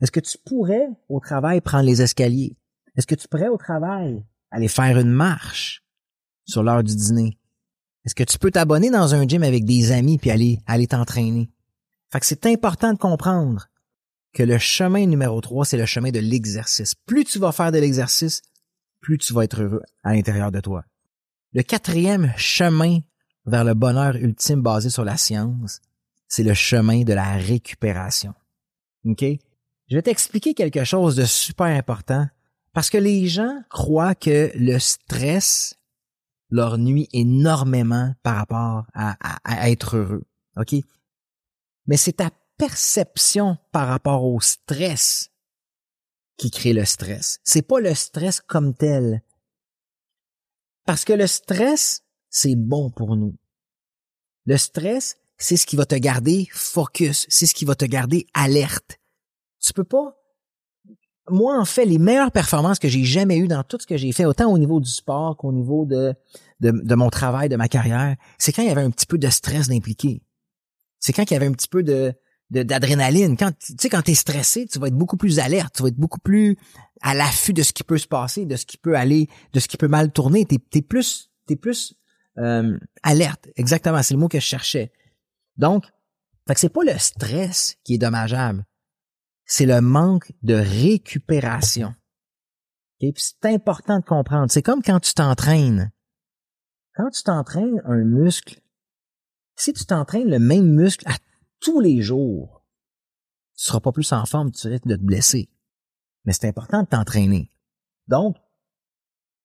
Est-ce 0.00 0.10
que 0.10 0.18
tu 0.18 0.38
pourrais 0.44 0.88
au 1.08 1.20
travail 1.20 1.60
prendre 1.60 1.86
les 1.86 2.02
escaliers? 2.02 2.56
Est-ce 2.96 3.06
que 3.06 3.14
tu 3.14 3.28
pourrais 3.28 3.48
au 3.48 3.58
travail 3.58 4.24
aller 4.50 4.66
faire 4.66 4.98
une 4.98 5.12
marche 5.12 5.84
sur 6.44 6.64
l'heure 6.64 6.82
du 6.82 6.96
dîner? 6.96 7.38
Est-ce 8.04 8.14
que 8.14 8.24
tu 8.24 8.38
peux 8.38 8.50
t'abonner 8.50 8.90
dans 8.90 9.14
un 9.14 9.26
gym 9.26 9.42
avec 9.42 9.64
des 9.64 9.92
amis 9.92 10.18
puis 10.18 10.30
aller 10.30 10.60
aller 10.66 10.86
t'entraîner? 10.86 11.50
Fait 12.10 12.20
que 12.20 12.26
c'est 12.26 12.46
important 12.46 12.92
de 12.92 12.98
comprendre 12.98 13.68
que 14.32 14.42
le 14.42 14.58
chemin 14.58 15.06
numéro 15.06 15.40
3, 15.40 15.64
c'est 15.64 15.76
le 15.76 15.86
chemin 15.86 16.10
de 16.10 16.18
l'exercice. 16.18 16.94
Plus 16.94 17.24
tu 17.24 17.38
vas 17.38 17.52
faire 17.52 17.70
de 17.70 17.78
l'exercice, 17.78 18.42
plus 19.00 19.18
tu 19.18 19.32
vas 19.32 19.44
être 19.44 19.62
heureux 19.62 19.82
à 20.02 20.14
l'intérieur 20.14 20.50
de 20.50 20.60
toi. 20.60 20.84
Le 21.52 21.62
quatrième 21.62 22.32
chemin 22.36 23.00
vers 23.44 23.64
le 23.64 23.74
bonheur 23.74 24.16
ultime 24.16 24.62
basé 24.62 24.90
sur 24.90 25.04
la 25.04 25.16
science, 25.16 25.80
c'est 26.28 26.42
le 26.42 26.54
chemin 26.54 27.02
de 27.02 27.12
la 27.12 27.32
récupération. 27.32 28.34
OK? 29.04 29.24
Je 29.88 29.96
vais 29.96 30.02
t'expliquer 30.02 30.54
quelque 30.54 30.84
chose 30.84 31.16
de 31.16 31.24
super 31.24 31.66
important 31.66 32.26
parce 32.72 32.88
que 32.88 32.98
les 32.98 33.26
gens 33.26 33.60
croient 33.68 34.14
que 34.14 34.50
le 34.54 34.78
stress 34.78 35.74
leur 36.52 36.78
nuit 36.78 37.08
énormément 37.12 38.14
par 38.22 38.36
rapport 38.36 38.86
à, 38.94 39.68
être 39.68 39.96
heureux. 39.96 40.24
OK? 40.56 40.74
Mais 41.86 41.96
c'est 41.96 42.12
ta 42.12 42.30
perception 42.58 43.56
par 43.72 43.88
rapport 43.88 44.24
au 44.24 44.40
stress 44.40 45.30
qui 46.36 46.50
crée 46.50 46.74
le 46.74 46.84
stress. 46.84 47.38
C'est 47.42 47.62
pas 47.62 47.80
le 47.80 47.94
stress 47.94 48.40
comme 48.40 48.74
tel. 48.74 49.22
Parce 50.84 51.04
que 51.04 51.12
le 51.14 51.26
stress, 51.26 52.04
c'est 52.28 52.56
bon 52.56 52.90
pour 52.90 53.16
nous. 53.16 53.34
Le 54.44 54.58
stress, 54.58 55.16
c'est 55.38 55.56
ce 55.56 55.66
qui 55.66 55.76
va 55.76 55.86
te 55.86 55.94
garder 55.94 56.48
focus, 56.52 57.26
c'est 57.30 57.46
ce 57.46 57.54
qui 57.54 57.64
va 57.64 57.74
te 57.74 57.84
garder 57.84 58.26
alerte. 58.34 58.98
Tu 59.60 59.72
peux 59.72 59.84
pas 59.84 60.21
moi, 61.30 61.58
en 61.58 61.64
fait, 61.64 61.84
les 61.84 61.98
meilleures 61.98 62.32
performances 62.32 62.78
que 62.78 62.88
j'ai 62.88 63.04
jamais 63.04 63.38
eues 63.38 63.48
dans 63.48 63.62
tout 63.62 63.78
ce 63.80 63.86
que 63.86 63.96
j'ai 63.96 64.12
fait, 64.12 64.24
autant 64.24 64.50
au 64.50 64.58
niveau 64.58 64.80
du 64.80 64.90
sport 64.90 65.36
qu'au 65.36 65.52
niveau 65.52 65.86
de, 65.86 66.14
de, 66.60 66.94
mon 66.94 67.10
travail, 67.10 67.48
de 67.48 67.56
ma 67.56 67.68
carrière, 67.68 68.16
c'est 68.38 68.52
quand 68.52 68.62
il 68.62 68.68
y 68.68 68.72
avait 68.72 68.82
un 68.82 68.90
petit 68.90 69.06
peu 69.06 69.18
de 69.18 69.28
stress 69.28 69.68
d'impliquer. 69.68 70.22
C'est 70.98 71.12
quand 71.12 71.30
il 71.30 71.34
y 71.34 71.36
avait 71.36 71.46
un 71.46 71.52
petit 71.52 71.68
peu 71.68 71.82
de 71.82 72.14
d'adrénaline. 72.50 73.38
Quand 73.38 73.50
tu 73.58 73.72
sais 73.80 73.88
quand 73.88 74.02
t'es 74.02 74.14
stressé, 74.14 74.66
tu 74.66 74.78
vas 74.78 74.88
être 74.88 74.94
beaucoup 74.94 75.16
plus 75.16 75.38
alerte, 75.38 75.74
tu 75.74 75.82
vas 75.82 75.88
être 75.88 75.96
beaucoup 75.96 76.20
plus 76.20 76.58
à 77.00 77.14
l'affût 77.14 77.54
de 77.54 77.62
ce 77.62 77.72
qui 77.72 77.82
peut 77.82 77.96
se 77.96 78.06
passer, 78.06 78.44
de 78.44 78.56
ce 78.56 78.66
qui 78.66 78.76
peut 78.76 78.94
aller, 78.94 79.26
de 79.54 79.60
ce 79.60 79.68
qui 79.68 79.78
peut 79.78 79.88
mal 79.88 80.12
tourner. 80.12 80.44
T'es 80.44 80.58
es 80.74 80.82
plus 80.82 81.30
t'es 81.46 81.56
plus 81.56 81.94
euh, 82.36 82.78
alerte. 83.02 83.48
Exactement, 83.56 84.02
c'est 84.02 84.12
le 84.12 84.20
mot 84.20 84.28
que 84.28 84.38
je 84.38 84.44
cherchais. 84.44 84.92
Donc, 85.56 85.86
fait 86.46 86.52
que 86.52 86.60
c'est 86.60 86.68
pas 86.68 86.84
le 86.84 86.98
stress 86.98 87.76
qui 87.84 87.94
est 87.94 87.98
dommageable 87.98 88.66
c'est 89.54 89.66
le 89.66 89.82
manque 89.82 90.32
de 90.42 90.54
récupération. 90.54 91.94
Et 93.00 93.12
c'est 93.18 93.44
important 93.44 93.98
de 93.98 94.04
comprendre. 94.04 94.50
C'est 94.50 94.62
comme 94.62 94.80
quand 94.80 94.98
tu 94.98 95.12
t'entraînes. 95.12 95.92
Quand 96.94 97.10
tu 97.10 97.22
t'entraînes 97.22 97.82
un 97.84 98.02
muscle, 98.02 98.62
si 99.54 99.74
tu 99.74 99.84
t'entraînes 99.84 100.30
le 100.30 100.38
même 100.38 100.72
muscle 100.72 101.06
à 101.06 101.16
tous 101.60 101.80
les 101.80 102.00
jours, 102.00 102.64
tu 103.54 103.64
seras 103.64 103.80
pas 103.80 103.92
plus 103.92 104.10
en 104.14 104.24
forme, 104.24 104.52
tu 104.52 104.68
risques 104.68 104.86
de 104.86 104.96
te 104.96 105.02
blesser. 105.02 105.50
Mais 106.24 106.32
c'est 106.32 106.48
important 106.48 106.84
de 106.84 106.88
t'entraîner. 106.88 107.50
Donc, 108.08 108.38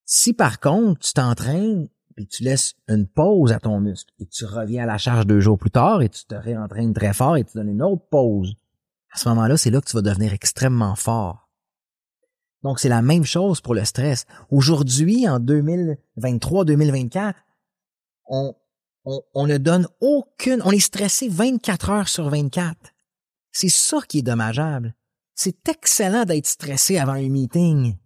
si 0.05 0.31
par 0.31 0.61
contre 0.61 1.01
tu 1.01 1.11
t'entraînes 1.11 1.89
puis 2.15 2.27
tu 2.27 2.43
laisses 2.43 2.75
une 2.87 3.07
pause 3.07 3.51
à 3.51 3.59
ton 3.59 3.81
muscle 3.81 4.13
et 4.19 4.25
tu 4.25 4.45
reviens 4.45 4.83
à 4.83 4.87
la 4.87 4.97
charge 4.97 5.27
deux 5.27 5.41
jours 5.41 5.57
plus 5.57 5.69
tard 5.69 6.01
et 6.01 6.07
tu 6.07 6.23
te 6.23 6.35
réentraînes 6.35 6.93
très 6.93 7.11
fort 7.11 7.35
et 7.35 7.43
tu 7.43 7.57
donnes 7.57 7.67
une 7.67 7.83
autre 7.83 8.07
pause, 8.09 8.55
à 9.17 9.19
ce 9.19 9.29
moment-là, 9.29 9.57
c'est 9.57 9.71
là 9.71 9.81
que 9.81 9.89
tu 9.89 9.95
vas 9.95 10.03
devenir 10.03 10.31
extrêmement 10.31 10.95
fort. 10.95 11.49
Donc, 12.61 12.79
c'est 12.79 12.87
la 12.87 13.01
même 13.01 13.25
chose 13.25 13.61
pour 13.61 13.73
le 13.73 13.83
stress. 13.83 14.25
Aujourd'hui, 14.51 15.27
en 15.27 15.39
2023-2024, 15.39 17.33
on, 18.27 18.53
on, 19.05 19.21
on, 19.33 19.47
ne 19.47 19.57
donne 19.57 19.87
aucune, 20.01 20.61
on 20.63 20.69
est 20.69 20.79
stressé 20.79 21.29
24 21.29 21.89
heures 21.89 22.09
sur 22.09 22.29
24. 22.29 22.75
C'est 23.51 23.69
ça 23.69 24.01
qui 24.07 24.19
est 24.19 24.21
dommageable. 24.23 24.93
C'est 25.33 25.67
excellent 25.67 26.25
d'être 26.25 26.45
stressé 26.45 26.99
avant 26.99 27.13
un 27.13 27.27
meeting, 27.27 27.97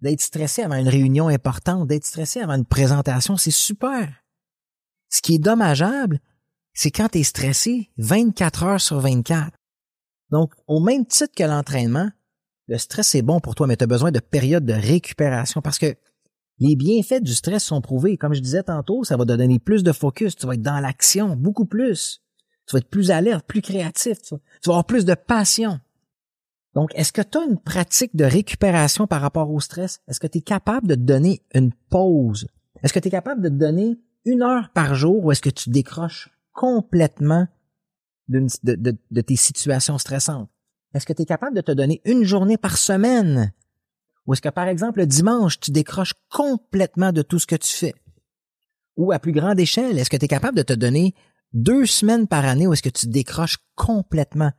d'être 0.00 0.22
stressé 0.22 0.62
avant 0.62 0.76
une 0.76 0.88
réunion 0.88 1.28
importante, 1.28 1.88
d'être 1.88 2.06
stressé 2.06 2.40
avant 2.40 2.54
une 2.54 2.64
présentation, 2.64 3.36
c'est 3.36 3.50
super. 3.50 4.08
Ce 5.10 5.20
qui 5.20 5.34
est 5.34 5.38
dommageable, 5.38 6.20
c'est 6.72 6.90
quand 6.90 7.10
tu 7.10 7.18
es 7.18 7.22
stressé 7.22 7.90
24 7.98 8.62
heures 8.62 8.80
sur 8.80 9.00
24. 9.00 9.57
Donc, 10.30 10.52
au 10.66 10.80
même 10.80 11.06
titre 11.06 11.34
que 11.34 11.44
l'entraînement, 11.44 12.10
le 12.66 12.78
stress 12.78 13.14
est 13.14 13.22
bon 13.22 13.40
pour 13.40 13.54
toi, 13.54 13.66
mais 13.66 13.76
tu 13.76 13.84
as 13.84 13.88
besoin 13.88 14.10
de 14.10 14.20
périodes 14.20 14.66
de 14.66 14.74
récupération 14.74 15.62
parce 15.62 15.78
que 15.78 15.96
les 16.58 16.76
bienfaits 16.76 17.22
du 17.22 17.34
stress 17.34 17.64
sont 17.64 17.80
prouvés. 17.80 18.16
Comme 18.16 18.34
je 18.34 18.40
disais 18.40 18.62
tantôt, 18.62 19.04
ça 19.04 19.16
va 19.16 19.24
te 19.24 19.32
donner 19.32 19.58
plus 19.58 19.82
de 19.82 19.92
focus, 19.92 20.36
tu 20.36 20.46
vas 20.46 20.54
être 20.54 20.62
dans 20.62 20.80
l'action, 20.80 21.36
beaucoup 21.36 21.66
plus. 21.66 22.22
Tu 22.66 22.74
vas 22.74 22.80
être 22.80 22.90
plus 22.90 23.10
alerte, 23.10 23.46
plus 23.46 23.62
créatif, 23.62 24.20
tu 24.20 24.34
vas, 24.34 24.40
avoir 24.66 24.84
plus 24.84 25.04
de 25.04 25.14
passion. 25.14 25.80
Donc, 26.74 26.90
est-ce 26.94 27.12
que 27.12 27.22
tu 27.22 27.38
as 27.38 27.44
une 27.44 27.58
pratique 27.58 28.14
de 28.14 28.24
récupération 28.24 29.06
par 29.06 29.22
rapport 29.22 29.50
au 29.50 29.60
stress? 29.60 30.00
Est-ce 30.06 30.20
que 30.20 30.26
tu 30.26 30.38
es 30.38 30.42
capable 30.42 30.86
de 30.86 30.94
te 30.94 31.00
donner 31.00 31.42
une 31.54 31.72
pause? 31.72 32.46
Est-ce 32.82 32.92
que 32.92 32.98
tu 32.98 33.08
es 33.08 33.10
capable 33.10 33.40
de 33.40 33.48
te 33.48 33.54
donner 33.54 33.98
une 34.24 34.42
heure 34.42 34.70
par 34.74 34.94
jour 34.94 35.24
ou 35.24 35.32
est-ce 35.32 35.40
que 35.40 35.50
tu 35.50 35.70
décroches 35.70 36.28
complètement 36.52 37.48
de, 38.28 39.20
tes 39.20 39.36
situations 39.36 39.98
stressantes? 39.98 40.50
Est-ce 40.94 41.06
que 41.06 41.12
tu 41.12 41.22
es 41.22 41.26
capable 41.26 41.56
de 41.56 41.60
te 41.60 41.72
donner 41.72 42.00
une 42.04 42.24
journée 42.24 42.56
par 42.56 42.78
semaine? 42.78 43.52
Ou 44.26 44.32
est-ce 44.32 44.42
que, 44.42 44.48
par 44.48 44.68
exemple, 44.68 45.00
le 45.00 45.06
dimanche, 45.06 45.60
tu 45.60 45.70
décroches 45.70 46.14
complètement 46.30 47.12
de 47.12 47.22
tout 47.22 47.38
ce 47.38 47.46
que 47.46 47.56
tu 47.56 47.74
fais? 47.74 47.94
Ou 48.96 49.12
à 49.12 49.18
plus 49.18 49.32
grande 49.32 49.60
échelle, 49.60 49.98
est-ce 49.98 50.10
que 50.10 50.16
tu 50.16 50.24
es 50.24 50.28
capable 50.28 50.56
de 50.56 50.62
te 50.62 50.72
donner 50.72 51.14
deux 51.52 51.86
semaines 51.86 52.26
par 52.26 52.44
année 52.44 52.66
où 52.66 52.72
est-ce 52.72 52.82
que 52.82 52.88
tu 52.88 53.06
décroches 53.06 53.58
complètement? 53.74 54.52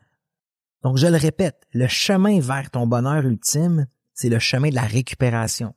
Donc, 0.84 0.98
je 0.98 1.08
le 1.08 1.18
répète, 1.18 1.68
le 1.74 1.88
chemin 1.88 2.40
vers 2.40 2.72
ton 2.72 2.88
bonheur 2.88 3.26
ultime, 3.26 3.88
c'est 4.14 4.30
le 4.30 4.40
chemin 4.40 4.70
de 4.70 4.76
la 4.76 4.84
récupération. 4.84 5.76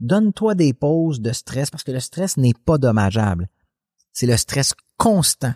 Donne-toi 0.00 0.54
des 0.54 0.72
pauses 0.72 1.20
de 1.20 1.32
stress 1.32 1.70
parce 1.70 1.84
que 1.84 1.92
le 1.92 2.00
stress 2.00 2.36
n'est 2.36 2.54
pas 2.54 2.78
dommageable. 2.78 3.48
C'est 4.12 4.26
le 4.26 4.36
stress 4.36 4.74
constant 4.96 5.54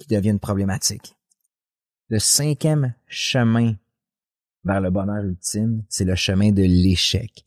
qui 0.00 0.08
devient 0.08 0.30
une 0.30 0.40
problématique. 0.40 1.16
Le 2.08 2.18
cinquième 2.18 2.94
chemin 3.06 3.74
vers 4.64 4.80
le 4.80 4.90
bonheur 4.90 5.24
ultime, 5.24 5.84
c'est 5.88 6.04
le 6.04 6.16
chemin 6.16 6.50
de 6.50 6.62
l'échec. 6.62 7.44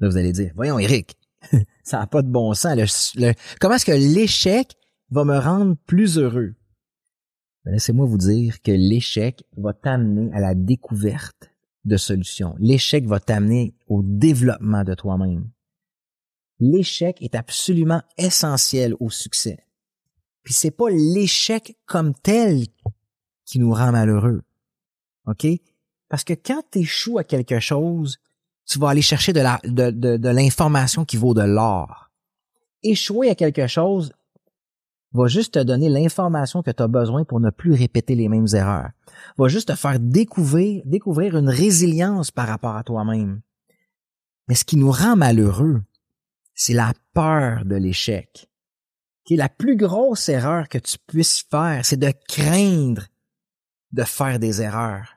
Là, 0.00 0.08
vous 0.08 0.16
allez 0.16 0.32
dire, 0.32 0.52
voyons, 0.54 0.78
Eric, 0.78 1.16
ça 1.82 2.00
n'a 2.00 2.06
pas 2.06 2.22
de 2.22 2.28
bon 2.28 2.52
sens. 2.52 3.16
comment 3.60 3.74
est-ce 3.76 3.86
que 3.86 3.92
l'échec 3.92 4.76
va 5.10 5.24
me 5.24 5.38
rendre 5.38 5.76
plus 5.86 6.18
heureux? 6.18 6.54
Ben, 7.64 7.72
laissez-moi 7.72 8.06
vous 8.06 8.18
dire 8.18 8.60
que 8.62 8.72
l'échec 8.72 9.44
va 9.56 9.72
t'amener 9.72 10.32
à 10.34 10.40
la 10.40 10.54
découverte 10.54 11.50
de 11.84 11.96
solutions. 11.96 12.54
L'échec 12.58 13.06
va 13.06 13.20
t'amener 13.20 13.74
au 13.86 14.02
développement 14.02 14.84
de 14.84 14.94
toi-même. 14.94 15.48
L'échec 16.58 17.20
est 17.22 17.34
absolument 17.34 18.02
essentiel 18.18 18.94
au 19.00 19.10
succès. 19.10 19.58
Puis 20.42 20.54
c'est 20.54 20.70
pas 20.70 20.90
l'échec 20.90 21.76
comme 21.86 22.14
tel 22.14 22.66
qui 23.44 23.58
nous 23.58 23.72
rend 23.72 23.92
malheureux. 23.92 24.42
OK? 25.26 25.46
Parce 26.08 26.24
que 26.24 26.34
quand 26.34 26.62
tu 26.70 26.80
échoues 26.80 27.18
à 27.18 27.24
quelque 27.24 27.60
chose, 27.60 28.18
tu 28.66 28.78
vas 28.78 28.90
aller 28.90 29.02
chercher 29.02 29.32
de 29.32 29.40
la, 29.40 29.60
de, 29.64 29.90
de 29.90 30.28
l'information 30.28 31.04
qui 31.04 31.16
vaut 31.16 31.34
de 31.34 31.42
l'or. 31.42 32.10
Échouer 32.82 33.30
à 33.30 33.34
quelque 33.34 33.66
chose 33.66 34.12
va 35.12 35.26
juste 35.28 35.54
te 35.54 35.58
donner 35.58 35.88
l'information 35.88 36.62
que 36.62 36.70
tu 36.70 36.82
as 36.82 36.88
besoin 36.88 37.24
pour 37.24 37.40
ne 37.40 37.50
plus 37.50 37.74
répéter 37.74 38.14
les 38.14 38.28
mêmes 38.28 38.46
erreurs. 38.54 38.90
Va 39.38 39.48
juste 39.48 39.68
te 39.68 39.74
faire 39.74 40.00
découvrir, 40.00 40.82
découvrir 40.84 41.36
une 41.36 41.48
résilience 41.48 42.30
par 42.30 42.48
rapport 42.48 42.76
à 42.76 42.82
toi-même. 42.82 43.40
Mais 44.48 44.54
ce 44.54 44.64
qui 44.64 44.76
nous 44.76 44.90
rend 44.90 45.16
malheureux, 45.16 45.82
c'est 46.54 46.74
la 46.74 46.92
peur 47.14 47.64
de 47.64 47.76
l'échec. 47.76 48.48
Qui 49.24 49.36
la 49.36 49.48
plus 49.48 49.76
grosse 49.76 50.28
erreur 50.28 50.68
que 50.68 50.78
tu 50.78 50.96
puisses 51.06 51.44
faire, 51.48 51.84
c'est 51.84 51.96
de 51.96 52.12
craindre 52.28 53.06
de 53.92 54.04
faire 54.04 54.38
des 54.38 54.62
erreurs. 54.62 55.16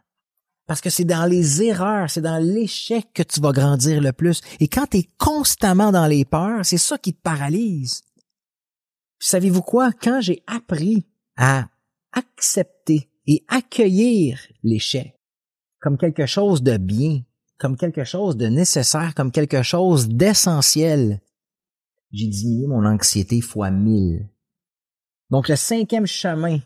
Parce 0.68 0.82
que 0.82 0.90
c'est 0.90 1.06
dans 1.06 1.26
les 1.26 1.62
erreurs, 1.62 2.10
c'est 2.10 2.22
dans 2.22 2.44
l'échec 2.44 3.08
que 3.14 3.24
tu 3.24 3.40
vas 3.40 3.52
grandir 3.52 4.02
le 4.02 4.14
plus. 4.14 4.42
Et 4.60 4.68
quand 4.68 4.88
tu 4.88 4.98
es 4.98 5.10
constamment 5.18 5.92
dans 5.92 6.08
les 6.08 6.26
peurs, 6.26 6.66
c'est 6.66 6.78
ça 6.78 6.98
qui 6.98 7.14
te 7.14 7.22
paralyse. 7.22 8.02
Savez-vous 9.20 9.62
quoi? 9.62 9.92
Quand 9.92 10.22
j'ai 10.22 10.44
appris 10.48 11.06
à 11.38 11.68
accepter 12.14 13.10
et 13.28 13.44
accueillir 13.48 14.40
l'échec 14.64 15.16
comme 15.80 15.98
quelque 16.00 16.26
chose 16.26 16.64
de 16.64 16.78
bien, 16.78 17.22
comme 17.60 17.78
quelque 17.78 18.04
chose 18.04 18.38
de 18.38 18.48
nécessaire, 18.48 19.14
comme 19.14 19.32
quelque 19.32 19.62
chose 19.62 20.08
d'essentiel, 20.10 21.22
j'ai 22.16 22.28
diminué 22.28 22.68
mon 22.68 22.86
anxiété 22.86 23.42
fois 23.42 23.72
mille. 23.72 24.30
Donc 25.30 25.50
le 25.50 25.56
cinquième 25.56 26.06
chemin 26.06 26.60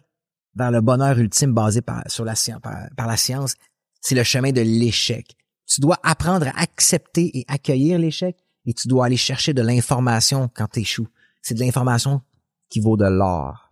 vers 0.54 0.72
le 0.72 0.82
bonheur 0.82 1.18
ultime 1.18 1.54
basé 1.54 1.82
par, 1.82 2.04
sur 2.08 2.26
la, 2.26 2.36
science, 2.36 3.56
c'est 4.02 4.16
le 4.16 4.24
chemin 4.24 4.52
de 4.52 4.62
l'échec. 4.62 5.36
Tu 5.66 5.82
dois 5.82 5.98
apprendre 6.04 6.48
à 6.48 6.62
accepter 6.62 7.38
et 7.38 7.46
accueillir 7.48 7.98
l'échec 8.00 8.38
et 8.66 8.74
tu 8.74 8.88
dois 8.88 9.06
aller 9.06 9.18
chercher 9.18 9.54
de 9.54 9.62
l'information 9.62 10.50
quand 10.54 10.68
tu 10.68 10.82
échoues. 10.82 11.08
C'est 11.42 11.56
de 11.56 11.60
l'information 11.62 12.22
qui 12.70 12.80
vaut 12.80 12.98
de 12.98 13.06
l'or. 13.06 13.70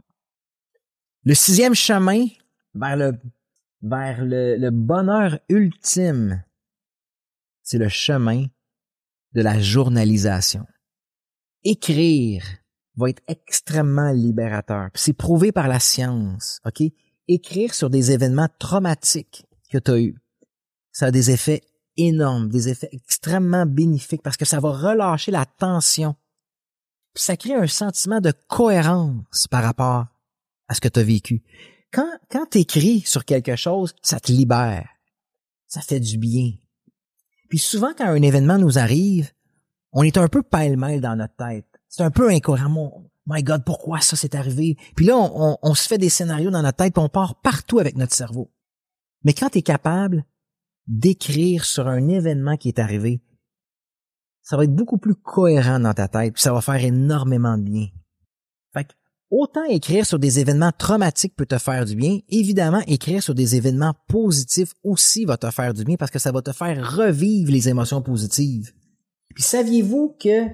Le 1.24 1.34
sixième 1.34 1.75
chemin 1.75 2.25
vers 2.74 2.96
le 2.96 4.69
bonheur 4.69 5.39
ultime, 5.50 6.44
c'est 7.63 7.77
le 7.77 7.90
chemin 7.90 8.46
de 9.33 9.42
la 9.42 9.59
journalisation. 9.59 10.66
Écrire 11.63 12.43
va 12.96 13.09
être 13.09 13.22
extrêmement 13.27 14.11
libérateur. 14.11 14.89
C'est 14.96 15.13
prouvé 15.13 15.51
par 15.51 15.67
la 15.67 15.79
science, 15.79 16.59
OK? 16.65 16.81
Écrire 17.27 17.74
sur 17.74 17.89
des 17.89 18.11
événements 18.11 18.50
traumatiques 18.59 19.46
que 19.72 19.77
tu 19.77 19.91
as 19.91 20.00
eus, 20.00 20.15
ça 20.91 21.07
a 21.07 21.11
des 21.11 21.29
effets 21.29 21.61
énormes, 21.98 22.48
des 22.48 22.70
effets 22.70 22.89
extrêmement 22.91 23.65
bénéfiques 23.65 24.22
parce 24.22 24.37
que 24.37 24.46
ça 24.46 24.59
va 24.59 24.72
relâcher 24.72 25.31
la 25.31 25.46
tension 25.46 26.15
ça 27.17 27.37
crée 27.37 27.53
un 27.53 27.67
sentiment 27.67 28.22
de 28.22 28.33
cohérence 28.48 29.48
par 29.50 29.63
rapport 29.63 30.05
à 30.67 30.74
ce 30.74 30.81
que 30.81 30.87
tu 30.87 31.00
as 31.00 31.03
vécu. 31.03 31.43
Quand, 31.91 32.11
quand 32.29 32.46
tu 32.51 32.59
écris 32.59 33.01
sur 33.01 33.25
quelque 33.25 33.55
chose, 33.55 33.96
ça 34.01 34.20
te 34.20 34.31
libère. 34.31 34.87
Ça 35.67 35.81
fait 35.81 36.00
du 36.00 36.17
bien. 36.17 36.51
Puis 37.50 37.59
souvent, 37.59 37.93
quand 37.98 38.07
un 38.07 38.22
événement 38.22 38.57
nous 38.57 38.77
arrive, 38.77 39.31
on 40.00 40.03
est 40.03 40.18
un 40.18 40.27
peu 40.27 40.44
pêle-mêle 40.44 41.01
dans 41.01 41.16
notre 41.16 41.36
tête. 41.36 41.66
C'est 41.90 42.03
un 42.03 42.12
peu 42.12 42.29
incohérent. 42.29 43.10
My 43.25 43.42
God, 43.42 43.64
pourquoi 43.66 44.00
ça 44.00 44.16
s'est 44.16 44.36
arrivé? 44.36 44.77
Puis 44.96 45.07
là, 45.07 45.18
on, 45.18 45.74
se 45.74 45.88
fait 45.88 45.98
des 45.98 46.10
scénarios 46.10 46.51
dans 46.51 46.62
notre 46.62 46.77
tête, 46.77 46.94
puis 46.94 47.03
on 47.03 47.10
part 47.10 47.42
partout 47.42 47.79
avec 47.79 47.98
notre 47.98 48.14
cerveau. 48.14 48.53
Mais 49.24 49.33
quand 49.33 49.50
tu 49.50 49.57
es 49.57 49.62
capable 49.64 50.24
d'écrire 50.86 51.66
sur 51.66 51.88
un 51.88 52.10
événement 52.10 52.57
qui 52.57 52.68
est 52.68 52.77
arrivé, 52.77 53.24
ça 54.44 54.55
va 54.55 54.66
être 54.66 54.75
beaucoup 54.75 55.00
plus 55.00 55.16
cohérent 55.16 55.79
dans 55.79 55.96
ta 55.96 56.07
tête, 56.07 56.36
puis 56.36 56.44
ça 56.44 56.53
va 56.53 56.62
faire 56.62 56.86
énormément 56.86 57.57
de 57.57 57.64
bien. 57.64 57.88
Fait 58.74 58.83
que, 58.83 58.94
autant 59.31 59.64
écrire 59.64 60.05
sur 60.05 60.20
des 60.20 60.38
événements 60.38 60.72
traumatiques 60.77 61.36
peut 61.36 61.48
te 61.48 61.57
faire 61.57 61.86
du 61.86 61.96
bien, 61.96 62.20
évidemment, 62.29 62.83
écrire 62.86 63.24
sur 63.24 63.33
des 63.33 63.55
événements 63.55 63.96
positifs 64.07 64.74
aussi 64.83 65.25
va 65.25 65.38
te 65.38 65.50
faire 65.50 65.74
du 65.74 65.86
bien 65.86 65.96
parce 65.98 66.12
que 66.12 66.20
ça 66.20 66.31
va 66.31 66.44
te 66.44 66.51
faire 66.51 66.96
revivre 66.96 67.51
les 67.51 67.68
émotions 67.68 68.03
positives. 68.03 68.72
Puis 69.37 69.43
saviez-vous 69.43 70.17
que, 70.19 70.47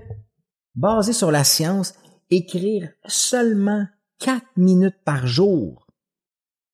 basé 0.76 1.14
sur 1.14 1.32
la 1.32 1.46
science, 1.46 1.94
écrire 2.30 2.92
seulement 3.06 3.88
4 4.20 4.46
minutes 4.58 5.02
par 5.06 5.26
jour 5.26 5.88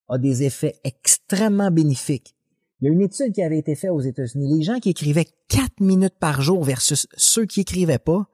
a 0.07 0.17
des 0.17 0.41
effets 0.41 0.79
extrêmement 0.83 1.69
bénéfiques? 1.69 2.35
Il 2.81 2.85
y 2.85 2.87
a 2.89 2.93
une 2.93 3.01
étude 3.01 3.31
qui 3.31 3.43
avait 3.43 3.59
été 3.59 3.75
faite 3.75 3.91
aux 3.91 3.99
États-Unis. 3.99 4.57
Les 4.57 4.63
gens 4.63 4.79
qui 4.79 4.89
écrivaient 4.89 5.27
quatre 5.49 5.79
minutes 5.81 6.17
par 6.19 6.41
jour 6.41 6.63
versus 6.63 7.05
ceux 7.15 7.45
qui 7.45 7.61
écrivaient 7.61 7.99
pas 7.99 8.27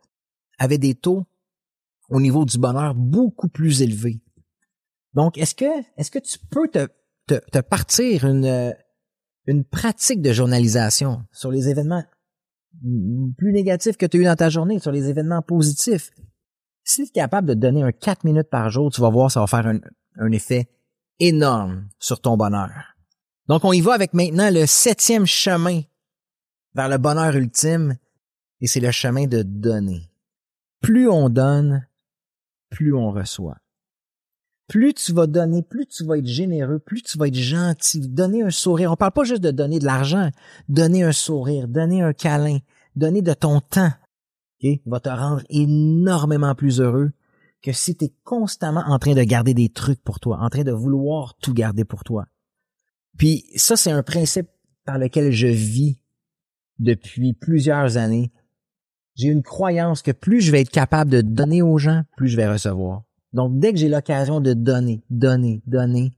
avaient 0.57 0.77
des 0.77 0.95
taux 0.95 1.25
au 2.09 2.21
niveau 2.21 2.45
du 2.45 2.57
bonheur 2.57 2.95
beaucoup 2.95 3.49
plus 3.49 3.81
élevés. 3.81 4.21
Donc, 5.15 5.38
est-ce 5.38 5.53
que, 5.53 5.65
est-ce 5.97 6.11
que 6.11 6.19
tu 6.19 6.39
peux 6.49 6.69
te, 6.69 6.88
te, 7.27 7.41
te 7.51 7.59
partir 7.59 8.23
une, 8.23 8.73
une 9.47 9.65
pratique 9.65 10.21
de 10.21 10.31
journalisation 10.31 11.25
sur 11.33 11.51
les 11.51 11.67
événements 11.67 12.05
plus 13.38 13.51
négatifs 13.51 13.97
que 13.97 14.05
tu 14.05 14.17
as 14.17 14.19
eu 14.21 14.23
dans 14.25 14.35
ta 14.35 14.49
journée, 14.49 14.79
sur 14.79 14.91
les 14.91 15.09
événements 15.09 15.41
positifs? 15.41 16.11
Si 16.83 17.03
tu 17.03 17.09
es 17.09 17.11
capable 17.11 17.47
de 17.47 17.53
donner 17.53 17.83
un 17.83 17.91
4 17.91 18.23
minutes 18.23 18.49
par 18.49 18.69
jour, 18.69 18.91
tu 18.91 19.01
vas 19.01 19.09
voir, 19.09 19.31
ça 19.31 19.39
va 19.39 19.47
faire 19.47 19.65
un, 19.67 19.79
un 20.17 20.31
effet 20.31 20.69
énorme 21.19 21.89
sur 21.99 22.21
ton 22.21 22.38
bonheur. 22.38 22.95
Donc, 23.47 23.63
on 23.63 23.73
y 23.73 23.81
va 23.81 23.93
avec 23.93 24.13
maintenant 24.13 24.49
le 24.51 24.65
septième 24.65 25.25
chemin 25.25 25.81
vers 26.73 26.89
le 26.89 26.97
bonheur 26.97 27.35
ultime, 27.35 27.97
et 28.61 28.67
c'est 28.67 28.79
le 28.79 28.91
chemin 28.91 29.27
de 29.27 29.43
donner. 29.43 30.09
Plus 30.81 31.09
on 31.09 31.29
donne, 31.29 31.88
plus 32.69 32.93
on 32.93 33.11
reçoit. 33.11 33.57
Plus 34.67 34.93
tu 34.93 35.13
vas 35.13 35.28
donner, 35.28 35.62
plus 35.62 35.86
tu 35.86 36.04
vas 36.06 36.17
être 36.17 36.25
généreux, 36.25 36.80
plus 36.80 37.04
tu 37.04 37.17
vas 37.17 37.28
être 37.28 37.36
gentil, 37.36 38.08
donner 38.08 38.41
un 38.41 38.49
sourire. 38.49 38.91
On 38.91 38.95
parle 38.95 39.12
pas 39.12 39.23
juste 39.23 39.43
de 39.43 39.51
donner 39.51 39.80
de 39.80 39.86
l'argent, 39.86 40.32
donner 40.69 41.04
un 41.04 41.12
sourire, 41.12 41.67
donner 41.67 42.01
un 42.01 42.13
câlin, 42.13 42.58
donner 42.95 43.21
de 43.21 43.34
ton 43.34 43.62
temps, 43.62 43.91
okay, 44.60 44.82
va 44.86 44.99
te 44.99 45.10
rendre 45.10 45.43
énormément 45.49 46.56
plus 46.56 46.82
heureux 46.82 47.12
que 47.62 47.71
si 47.71 47.95
tu 47.95 48.06
es 48.06 48.13
constamment 48.23 48.84
en 48.88 48.99
train 48.99 49.13
de 49.13 49.23
garder 49.23 49.54
des 49.54 49.69
trucs 49.69 50.01
pour 50.04 50.19
toi, 50.19 50.39
en 50.41 50.49
train 50.49 50.63
de 50.63 50.71
vouloir 50.71 51.36
tout 51.36 51.54
garder 51.54 51.86
pour 51.86 52.04
toi. 52.04 52.25
Puis 53.17 53.45
ça, 53.56 53.75
c'est 53.75 53.91
un 53.91 54.04
principe 54.04 54.47
par 54.86 54.97
lequel 54.97 55.32
je 55.32 55.47
vis 55.47 55.99
depuis 56.80 57.34
plusieurs 57.34 57.97
années. 57.97 58.32
J'ai 59.15 59.30
une 59.30 59.43
croyance 59.43 60.01
que 60.01 60.12
plus 60.12 60.41
je 60.41 60.51
vais 60.51 60.62
être 60.62 60.69
capable 60.69 61.10
de 61.10 61.21
donner 61.21 61.62
aux 61.62 61.78
gens, 61.78 62.04
plus 62.17 62.28
je 62.28 62.38
vais 62.38 62.47
recevoir. 62.47 63.04
Donc, 63.36 63.60
dès 63.60 63.74
que 63.74 63.80
j'ai 63.80 63.89
l'occasion 63.89 64.39
de 64.39 64.54
donner, 64.54 65.04
donner, 65.10 65.62
donner, 65.67 66.13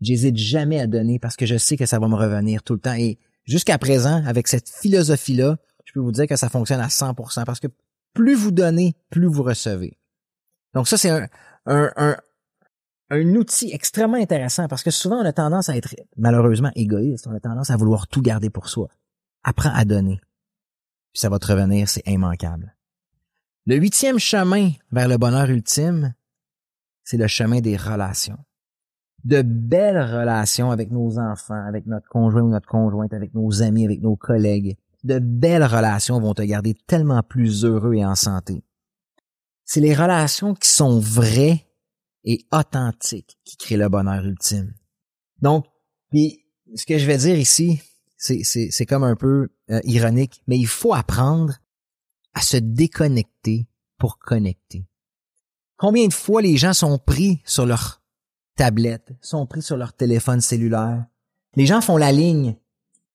j'hésite 0.00 0.36
jamais 0.36 0.80
à 0.80 0.88
donner 0.88 1.20
parce 1.20 1.36
que 1.36 1.46
je 1.46 1.56
sais 1.56 1.76
que 1.76 1.86
ça 1.86 2.00
va 2.00 2.08
me 2.08 2.16
revenir 2.16 2.64
tout 2.64 2.74
le 2.74 2.80
temps. 2.80 2.94
Et 2.94 3.20
jusqu'à 3.44 3.78
présent, 3.78 4.24
avec 4.26 4.48
cette 4.48 4.68
philosophie-là, 4.68 5.58
je 5.84 5.92
peux 5.92 6.00
vous 6.00 6.10
dire 6.10 6.26
que 6.26 6.34
ça 6.34 6.48
fonctionne 6.48 6.80
à 6.80 6.88
100% 6.88 7.44
parce 7.44 7.60
que 7.60 7.68
plus 8.14 8.34
vous 8.34 8.50
donnez, 8.50 8.96
plus 9.10 9.26
vous 9.26 9.44
recevez. 9.44 9.96
Donc 10.74 10.88
ça, 10.88 10.96
c'est 10.96 11.10
un, 11.10 11.28
un, 11.66 12.16
un 13.10 13.34
outil 13.36 13.70
extrêmement 13.72 14.16
intéressant 14.16 14.66
parce 14.66 14.82
que 14.82 14.90
souvent 14.90 15.20
on 15.20 15.24
a 15.24 15.32
tendance 15.32 15.68
à 15.68 15.76
être 15.76 15.94
malheureusement 16.16 16.72
égoïste, 16.74 17.28
on 17.28 17.34
a 17.34 17.40
tendance 17.40 17.70
à 17.70 17.76
vouloir 17.76 18.08
tout 18.08 18.22
garder 18.22 18.50
pour 18.50 18.68
soi. 18.68 18.88
Apprends 19.44 19.72
à 19.72 19.84
donner. 19.84 20.20
Puis 21.12 21.20
ça 21.20 21.28
va 21.28 21.38
te 21.38 21.46
revenir, 21.46 21.88
c'est 21.88 22.06
immanquable. 22.08 22.74
Le 23.66 23.76
huitième 23.76 24.18
chemin 24.18 24.70
vers 24.90 25.06
le 25.06 25.16
bonheur 25.16 25.48
ultime, 25.48 26.14
c'est 27.04 27.16
le 27.16 27.26
chemin 27.26 27.60
des 27.60 27.76
relations. 27.76 28.38
De 29.24 29.42
belles 29.42 30.00
relations 30.00 30.70
avec 30.70 30.90
nos 30.90 31.18
enfants, 31.18 31.62
avec 31.66 31.86
notre 31.86 32.08
conjoint 32.08 32.42
ou 32.42 32.50
notre 32.50 32.68
conjointe, 32.68 33.12
avec 33.12 33.34
nos 33.34 33.62
amis, 33.62 33.84
avec 33.84 34.00
nos 34.00 34.16
collègues. 34.16 34.76
De 35.04 35.18
belles 35.18 35.64
relations 35.64 36.20
vont 36.20 36.34
te 36.34 36.42
garder 36.42 36.74
tellement 36.86 37.22
plus 37.22 37.64
heureux 37.64 37.94
et 37.94 38.04
en 38.04 38.14
santé. 38.14 38.64
C'est 39.64 39.80
les 39.80 39.94
relations 39.94 40.54
qui 40.54 40.68
sont 40.68 40.98
vraies 40.98 41.66
et 42.24 42.46
authentiques 42.52 43.38
qui 43.44 43.56
créent 43.56 43.76
le 43.76 43.88
bonheur 43.88 44.24
ultime. 44.24 44.74
Donc, 45.40 45.66
puis, 46.10 46.44
ce 46.74 46.86
que 46.86 46.98
je 46.98 47.06
vais 47.06 47.18
dire 47.18 47.38
ici, 47.38 47.80
c'est 48.16 48.86
comme 48.86 49.04
un 49.04 49.16
peu 49.16 49.48
euh, 49.70 49.80
ironique, 49.84 50.42
mais 50.46 50.58
il 50.58 50.66
faut 50.66 50.94
apprendre 50.94 51.54
à 52.34 52.42
se 52.42 52.56
déconnecter 52.56 53.66
pour 53.98 54.18
connecter. 54.18 54.86
Combien 55.80 56.06
de 56.08 56.12
fois 56.12 56.42
les 56.42 56.58
gens 56.58 56.74
sont 56.74 56.98
pris 56.98 57.40
sur 57.46 57.64
leur 57.64 58.02
tablette, 58.54 59.14
sont 59.22 59.46
pris 59.46 59.62
sur 59.62 59.78
leur 59.78 59.94
téléphone 59.94 60.42
cellulaire? 60.42 61.06
Les 61.56 61.64
gens 61.64 61.80
font 61.80 61.96
la 61.96 62.12
ligne 62.12 62.54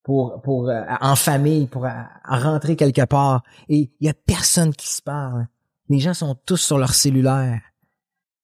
pour, 0.01 0.41
pour 0.41 0.69
euh, 0.69 0.82
en 0.99 1.15
famille, 1.15 1.67
pour 1.67 1.86
euh, 1.86 1.91
rentrer 2.28 2.75
quelque 2.75 3.06
part, 3.06 3.43
et 3.69 3.91
il 3.99 4.08
y 4.08 4.10
a 4.10 4.15
personne 4.15 4.73
qui 4.73 4.88
se 4.88 5.04
parle. 5.04 5.45
Les 5.89 5.99
gens 5.99 6.15
sont 6.15 6.34
tous 6.43 6.58
sur 6.58 6.80
leur 6.80 6.95
cellulaire. 6.95 7.62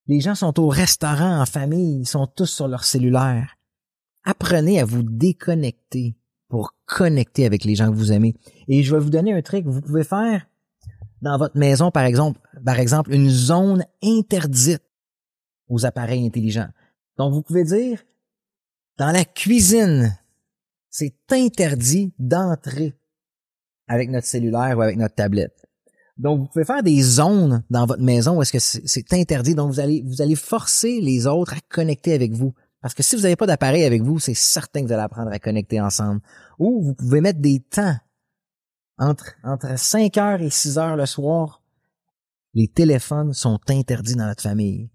Les 0.05 0.19
gens 0.19 0.35
sont 0.35 0.59
au 0.59 0.67
restaurant 0.67 1.41
en 1.41 1.47
famille, 1.47 2.01
ils 2.01 2.07
sont 2.07 2.27
tous 2.27 2.45
sur 2.45 2.67
leur 2.67 2.83
cellulaire. 2.83 3.57
Apprenez 4.23 4.79
à 4.79 4.85
vous 4.85 5.01
déconnecter 5.01 6.15
pour 6.47 6.75
connecter 6.85 7.47
avec 7.47 7.63
les 7.63 7.73
gens 7.73 7.89
que 7.89 7.95
vous 7.95 8.11
aimez. 8.11 8.35
Et 8.67 8.83
je 8.83 8.93
vais 8.93 9.01
vous 9.01 9.09
donner 9.09 9.33
un 9.33 9.41
truc. 9.41 9.65
Vous 9.65 9.81
pouvez 9.81 10.03
faire 10.03 10.45
dans 11.21 11.37
votre 11.37 11.57
maison, 11.57 11.91
par 11.91 12.03
exemple, 12.03 12.39
par 12.65 12.79
exemple, 12.79 13.13
une 13.13 13.29
zone 13.29 13.85
interdite 14.03 14.83
aux 15.69 15.85
appareils 15.85 16.25
intelligents. 16.25 16.69
Donc, 17.17 17.33
vous 17.33 17.41
pouvez 17.41 17.63
dire, 17.63 18.01
dans 18.97 19.11
la 19.11 19.25
cuisine, 19.25 20.17
c'est 20.89 21.15
interdit 21.31 22.13
d'entrer 22.19 22.95
avec 23.87 24.09
notre 24.09 24.27
cellulaire 24.27 24.77
ou 24.77 24.81
avec 24.81 24.97
notre 24.97 25.15
tablette. 25.15 25.67
Donc, 26.17 26.39
vous 26.39 26.47
pouvez 26.47 26.65
faire 26.65 26.83
des 26.83 27.01
zones 27.01 27.63
dans 27.69 27.85
votre 27.85 28.01
maison 28.01 28.37
où 28.37 28.41
est-ce 28.41 28.51
que 28.51 28.59
c'est 28.59 29.13
interdit. 29.13 29.55
Donc, 29.55 29.71
vous 29.71 29.79
allez, 29.79 30.03
vous 30.05 30.21
allez 30.21 30.35
forcer 30.35 30.99
les 31.01 31.25
autres 31.27 31.53
à 31.53 31.59
connecter 31.69 32.13
avec 32.13 32.33
vous. 32.33 32.53
Parce 32.81 32.93
que 32.93 33.03
si 33.03 33.15
vous 33.15 33.23
n'avez 33.23 33.35
pas 33.35 33.45
d'appareil 33.45 33.85
avec 33.85 34.01
vous, 34.01 34.19
c'est 34.19 34.33
certain 34.33 34.81
que 34.81 34.87
vous 34.87 34.93
allez 34.93 35.03
apprendre 35.03 35.31
à 35.31 35.39
connecter 35.39 35.79
ensemble. 35.79 36.21
Ou 36.59 36.81
vous 36.83 36.93
pouvez 36.93 37.21
mettre 37.21 37.39
des 37.39 37.59
temps 37.59 37.95
entre, 39.01 39.33
entre 39.43 39.77
5 39.77 40.15
heures 40.17 40.41
et 40.41 40.49
6 40.49 40.77
heures 40.77 40.95
le 40.95 41.07
soir. 41.07 41.61
Les 42.53 42.67
téléphones 42.67 43.33
sont 43.33 43.59
interdits 43.67 44.15
dans 44.15 44.27
notre 44.27 44.43
famille. 44.43 44.89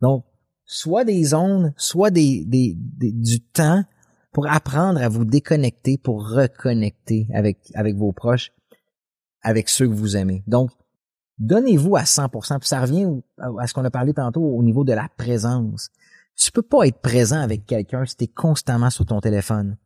Donc, 0.00 0.24
soit 0.64 1.04
des 1.04 1.22
zones, 1.22 1.74
soit 1.76 2.10
des, 2.10 2.44
des, 2.46 2.74
du 2.76 3.40
temps 3.40 3.84
pour 4.32 4.50
apprendre 4.50 5.02
à 5.02 5.08
vous 5.08 5.24
déconnecter, 5.24 5.98
pour 5.98 6.28
reconnecter 6.28 7.28
avec, 7.34 7.58
avec 7.74 7.94
vos 7.96 8.12
proches, 8.12 8.52
avec 9.42 9.68
ceux 9.68 9.86
que 9.86 9.94
vous 9.94 10.16
aimez. 10.16 10.42
Donc, 10.46 10.70
donnez-vous 11.38 11.96
à 11.96 12.04
100%. 12.04 12.58
Puis 12.58 12.68
ça 12.68 12.80
revient 12.80 13.06
à 13.38 13.66
ce 13.66 13.74
qu'on 13.74 13.84
a 13.84 13.90
parlé 13.90 14.14
tantôt 14.14 14.42
au 14.42 14.62
niveau 14.62 14.84
de 14.84 14.92
la 14.92 15.08
présence. 15.18 15.90
Tu 16.36 16.50
peux 16.50 16.62
pas 16.62 16.86
être 16.86 17.00
présent 17.00 17.40
avec 17.40 17.66
quelqu'un 17.66 18.06
si 18.06 18.16
tu 18.16 18.24
es 18.24 18.28
constamment 18.28 18.90
sur 18.90 19.04
ton 19.04 19.20
téléphone. 19.20 19.76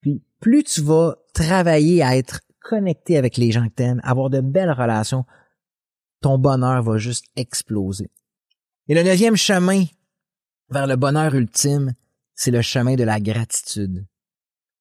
Puis 0.00 0.22
plus 0.40 0.64
tu 0.64 0.82
vas 0.82 1.16
travailler 1.32 2.02
à 2.02 2.16
être 2.16 2.40
connecté 2.64 3.16
avec 3.16 3.36
les 3.36 3.52
gens 3.52 3.68
que 3.68 3.74
t'aimes, 3.74 4.00
avoir 4.02 4.30
de 4.30 4.40
belles 4.40 4.72
relations, 4.72 5.24
ton 6.20 6.38
bonheur 6.38 6.82
va 6.82 6.96
juste 6.96 7.26
exploser. 7.36 8.10
Et 8.88 8.94
le 8.94 9.02
neuvième 9.02 9.36
chemin 9.36 9.84
vers 10.70 10.86
le 10.86 10.96
bonheur 10.96 11.34
ultime, 11.34 11.92
c'est 12.34 12.50
le 12.50 12.62
chemin 12.62 12.96
de 12.96 13.04
la 13.04 13.20
gratitude. 13.20 14.06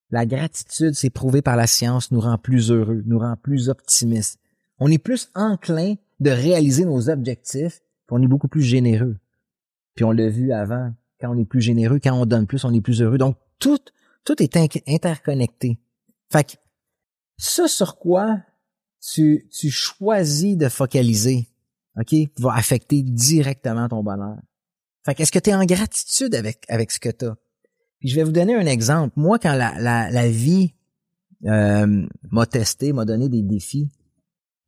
La 0.10 0.26
gratitude, 0.26 0.94
c'est 0.94 1.10
prouvé 1.10 1.42
par 1.42 1.56
la 1.56 1.68
science, 1.68 2.12
nous 2.12 2.20
rend 2.20 2.38
plus 2.38 2.72
heureux, 2.72 3.04
nous 3.06 3.20
rend 3.20 3.36
plus 3.36 3.70
optimistes. 3.70 4.40
On 4.80 4.90
est 4.90 4.98
plus 4.98 5.30
enclin 5.36 5.96
de 6.20 6.30
réaliser 6.30 6.86
nos 6.86 7.10
objectifs, 7.10 7.82
puis 8.08 8.12
on 8.18 8.22
est 8.22 8.28
beaucoup 8.28 8.48
plus 8.48 8.62
généreux. 8.62 9.18
Puis 9.96 10.06
on 10.06 10.12
l'a 10.12 10.30
vu 10.30 10.52
avant, 10.52 10.94
quand 11.20 11.36
on 11.36 11.38
est 11.38 11.46
plus 11.46 11.62
généreux, 11.62 12.00
quand 12.02 12.14
on 12.14 12.26
donne 12.26 12.48
plus, 12.48 12.64
on 12.64 12.74
est 12.74 12.82
plus 12.82 13.02
heureux. 13.02 13.18
Donc, 13.18 13.38
tout, 13.60 13.80
tout 14.24 14.42
est 14.42 14.58
interconnecté. 14.88 15.80
Fait 16.32 16.44
que, 16.44 16.54
ce 17.38 17.68
sur 17.68 17.98
quoi 17.98 18.38
tu, 19.02 19.48
tu 19.52 19.70
choisis 19.70 20.58
de 20.58 20.70
focaliser, 20.70 21.48
OK, 22.00 22.16
va 22.40 22.54
affecter 22.54 23.04
directement 23.04 23.88
ton 23.90 24.04
bonheur. 24.04 24.38
Fait 25.06 25.16
que, 25.16 25.24
est-ce 25.24 25.32
que 25.32 25.40
tu 25.40 25.50
es 25.50 25.56
en 25.56 25.66
gratitude 25.66 26.34
avec, 26.36 26.66
avec 26.70 26.92
ce 26.92 27.00
que 27.00 27.10
tu 27.10 27.26
as? 27.26 27.36
Puis 28.00 28.10
je 28.10 28.16
vais 28.16 28.24
vous 28.24 28.32
donner 28.32 28.56
un 28.56 28.66
exemple. 28.66 29.14
Moi, 29.16 29.40
quand 29.40 29.54
la, 29.54 29.78
la, 29.80 30.10
la 30.10 30.30
vie 30.30 30.74
euh, 31.46 32.06
m'a 32.32 32.46
testé, 32.46 32.94
m'a 32.94 33.06
donné 33.06 33.30
des 33.30 33.42
défis, 33.42 33.92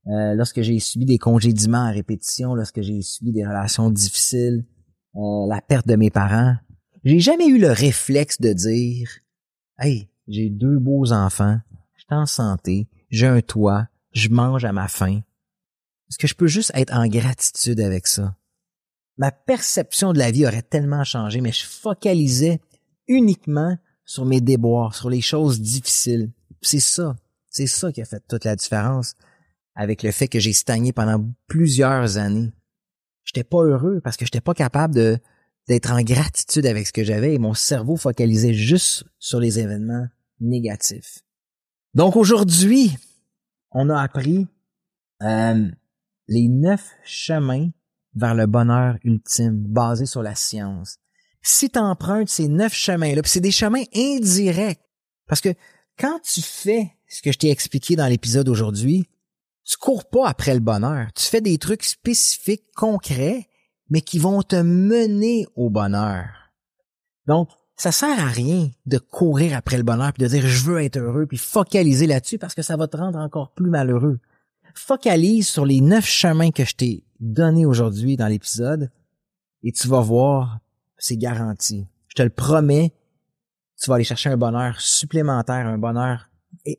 euh, 0.07 0.35
lorsque 0.35 0.61
j'ai 0.61 0.79
subi 0.79 1.05
des 1.05 1.17
congédiements 1.17 1.85
à 1.85 1.91
répétition, 1.91 2.53
lorsque 2.53 2.81
j'ai 2.81 3.01
subi 3.01 3.31
des 3.31 3.45
relations 3.45 3.89
difficiles, 3.89 4.65
euh, 5.15 5.47
la 5.49 5.61
perte 5.61 5.87
de 5.87 5.95
mes 5.95 6.09
parents, 6.09 6.55
j'ai 7.03 7.19
jamais 7.19 7.47
eu 7.47 7.59
le 7.59 7.71
réflexe 7.71 8.39
de 8.39 8.53
dire 8.53 9.09
Hey, 9.79 10.09
j'ai 10.27 10.49
deux 10.49 10.79
beaux 10.79 11.11
enfants, 11.11 11.59
suis 12.07 12.15
en 12.15 12.25
santé, 12.25 12.87
j'ai 13.09 13.27
un 13.27 13.41
toit, 13.41 13.87
je 14.11 14.29
mange 14.29 14.65
à 14.65 14.73
ma 14.73 14.87
faim. 14.87 15.21
Est-ce 16.09 16.17
que 16.17 16.27
je 16.27 16.35
peux 16.35 16.47
juste 16.47 16.71
être 16.75 16.93
en 16.93 17.07
gratitude 17.07 17.79
avec 17.79 18.07
ça? 18.07 18.35
Ma 19.17 19.31
perception 19.31 20.13
de 20.13 20.19
la 20.19 20.31
vie 20.31 20.45
aurait 20.45 20.61
tellement 20.61 21.03
changé, 21.03 21.41
mais 21.41 21.51
je 21.51 21.65
focalisais 21.65 22.59
uniquement 23.07 23.77
sur 24.03 24.25
mes 24.25 24.41
déboires, 24.41 24.93
sur 24.93 25.09
les 25.09 25.21
choses 25.21 25.61
difficiles. 25.61 26.31
C'est 26.61 26.79
ça, 26.79 27.15
c'est 27.49 27.67
ça 27.67 27.91
qui 27.91 28.01
a 28.01 28.05
fait 28.05 28.23
toute 28.27 28.45
la 28.45 28.55
différence 28.55 29.15
avec 29.75 30.03
le 30.03 30.11
fait 30.11 30.27
que 30.27 30.39
j'ai 30.39 30.53
stagné 30.53 30.93
pendant 30.93 31.25
plusieurs 31.47 32.17
années 32.17 32.51
j'étais 33.25 33.43
pas 33.43 33.63
heureux 33.63 33.99
parce 34.01 34.15
que 34.15 34.25
j'étais 34.25 34.41
pas 34.41 34.53
capable 34.53 34.95
de 34.95 35.17
d'être 35.67 35.91
en 35.91 36.01
gratitude 36.01 36.67
avec 36.67 36.85
ce 36.85 36.93
que 36.93 37.03
j'avais 37.03 37.33
et 37.33 37.39
mon 37.39 37.55
cerveau 37.55 37.97
focalisait 37.97 38.53
juste 38.53 39.03
sur 39.17 39.39
les 39.39 39.57
événements 39.57 40.05
négatifs. 40.39 41.24
Donc 41.95 42.17
aujourd'hui, 42.17 42.91
on 43.71 43.89
a 43.89 44.01
appris 44.01 44.47
euh, 45.23 45.71
les 46.27 46.47
neuf 46.49 46.91
chemins 47.05 47.69
vers 48.13 48.35
le 48.35 48.47
bonheur 48.47 48.97
ultime 49.03 49.55
basés 49.55 50.05
sur 50.05 50.21
la 50.21 50.35
science. 50.35 50.97
Si 51.41 51.69
tu 51.69 51.79
empruntes 51.79 52.27
ces 52.27 52.49
neuf 52.49 52.73
chemins-là, 52.73 53.21
c'est 53.23 53.39
des 53.39 53.51
chemins 53.51 53.83
indirects, 53.95 54.81
parce 55.27 55.39
que 55.39 55.53
quand 55.97 56.19
tu 56.21 56.41
fais 56.41 56.91
ce 57.07 57.21
que 57.21 57.31
je 57.31 57.37
t'ai 57.37 57.49
expliqué 57.49 57.95
dans 57.95 58.07
l'épisode 58.07 58.49
aujourd'hui, 58.49 59.07
tu 59.63 59.77
cours 59.77 60.05
pas 60.09 60.27
après 60.27 60.53
le 60.53 60.59
bonheur. 60.59 61.07
Tu 61.15 61.23
fais 61.23 61.41
des 61.41 61.57
trucs 61.57 61.83
spécifiques, 61.83 62.71
concrets, 62.75 63.47
mais 63.89 64.01
qui 64.01 64.19
vont 64.19 64.41
te 64.41 64.57
mener 64.57 65.47
au 65.55 65.69
bonheur. 65.69 66.27
Donc, 67.25 67.49
ça 67.77 67.91
sert 67.91 68.19
à 68.19 68.27
rien 68.27 68.69
de 68.85 68.97
courir 68.97 69.55
après 69.55 69.77
le 69.77 69.83
bonheur 69.83 70.13
puis 70.13 70.23
de 70.23 70.29
dire 70.29 70.47
je 70.47 70.63
veux 70.63 70.81
être 70.81 70.97
heureux 70.97 71.25
puis 71.25 71.37
focaliser 71.37 72.07
là-dessus 72.07 72.37
parce 72.37 72.55
que 72.55 72.61
ça 72.61 72.77
va 72.77 72.87
te 72.87 72.97
rendre 72.97 73.19
encore 73.19 73.51
plus 73.53 73.69
malheureux. 73.69 74.19
Focalise 74.73 75.47
sur 75.47 75.65
les 75.65 75.81
neuf 75.81 76.05
chemins 76.05 76.51
que 76.51 76.65
je 76.65 76.75
t'ai 76.75 77.03
donnés 77.19 77.65
aujourd'hui 77.65 78.17
dans 78.17 78.27
l'épisode 78.27 78.91
et 79.63 79.71
tu 79.71 79.87
vas 79.87 80.01
voir, 80.01 80.59
c'est 80.97 81.17
garanti. 81.17 81.87
Je 82.07 82.15
te 82.15 82.23
le 82.23 82.29
promets, 82.29 82.93
tu 83.81 83.89
vas 83.89 83.95
aller 83.95 84.03
chercher 84.03 84.29
un 84.29 84.37
bonheur 84.37 84.79
supplémentaire, 84.79 85.67
un 85.67 85.77
bonheur 85.77 86.29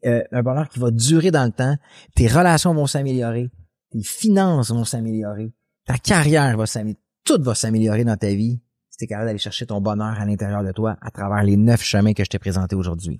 euh, 0.05 0.23
un 0.33 0.43
bonheur 0.43 0.69
qui 0.69 0.79
va 0.79 0.91
durer 0.91 1.31
dans 1.31 1.45
le 1.45 1.53
temps, 1.53 1.77
tes 2.15 2.27
relations 2.27 2.75
vont 2.75 2.87
s'améliorer, 2.87 3.51
tes 3.91 4.03
finances 4.03 4.71
vont 4.71 4.85
s'améliorer, 4.85 5.53
ta 5.85 5.99
carrière 5.99 6.57
va 6.57 6.67
s'améliorer, 6.67 7.03
tout 7.25 7.41
va 7.43 7.55
s'améliorer 7.55 8.05
dans 8.05 8.17
ta 8.17 8.31
vie 8.31 8.61
si 8.99 9.07
tu 9.07 9.13
d'aller 9.13 9.39
chercher 9.39 9.67
ton 9.67 9.81
bonheur 9.81 10.19
à 10.19 10.25
l'intérieur 10.25 10.65
de 10.65 10.73
toi 10.73 10.97
à 11.03 11.11
travers 11.11 11.43
les 11.43 11.57
neuf 11.57 11.83
chemins 11.83 12.15
que 12.15 12.25
je 12.25 12.31
t'ai 12.31 12.39
présentés 12.39 12.77
aujourd'hui. 12.77 13.19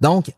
Donc, 0.00 0.32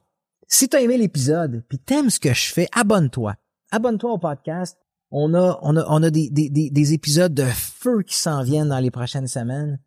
si 0.48 0.68
tu 0.68 0.76
as 0.76 0.80
aimé 0.80 0.98
l'épisode, 0.98 1.62
puis 1.68 1.78
t'aimes 1.78 2.10
ce 2.10 2.18
que 2.18 2.32
je 2.34 2.52
fais, 2.52 2.68
abonne-toi. 2.74 3.34
Abonne-toi 3.70 4.10
au 4.10 4.18
podcast. 4.18 4.76
On 5.12 5.32
a, 5.34 5.60
on 5.62 5.76
a, 5.76 5.84
on 5.88 6.02
a 6.02 6.10
des, 6.10 6.28
des, 6.28 6.48
des 6.48 6.92
épisodes 6.92 7.32
de 7.32 7.44
feu 7.44 8.02
qui 8.02 8.16
s'en 8.16 8.42
viennent 8.42 8.68
dans 8.68 8.80
les 8.80 8.90
prochaines 8.90 9.28
semaines. 9.28 9.78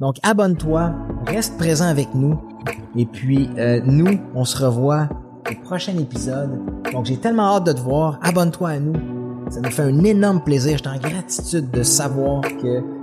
Donc, 0.00 0.16
abonne-toi, 0.22 0.94
reste 1.26 1.56
présent 1.56 1.86
avec 1.86 2.14
nous. 2.14 2.38
Et 2.94 3.06
puis, 3.06 3.48
euh, 3.56 3.80
nous, 3.84 4.20
on 4.34 4.44
se 4.44 4.62
revoit 4.62 5.08
au 5.50 5.62
prochain 5.62 5.96
épisode. 5.96 6.60
Donc, 6.92 7.06
j'ai 7.06 7.16
tellement 7.16 7.56
hâte 7.56 7.64
de 7.64 7.72
te 7.72 7.80
voir. 7.80 8.18
Abonne-toi 8.22 8.68
à 8.68 8.78
nous. 8.80 8.94
Ça 9.50 9.60
nous 9.60 9.70
fait 9.70 9.82
un 9.82 10.04
énorme 10.04 10.44
plaisir. 10.44 10.76
Je 10.76 10.88
en 10.90 10.98
gratitude 10.98 11.70
de 11.70 11.82
savoir 11.82 12.42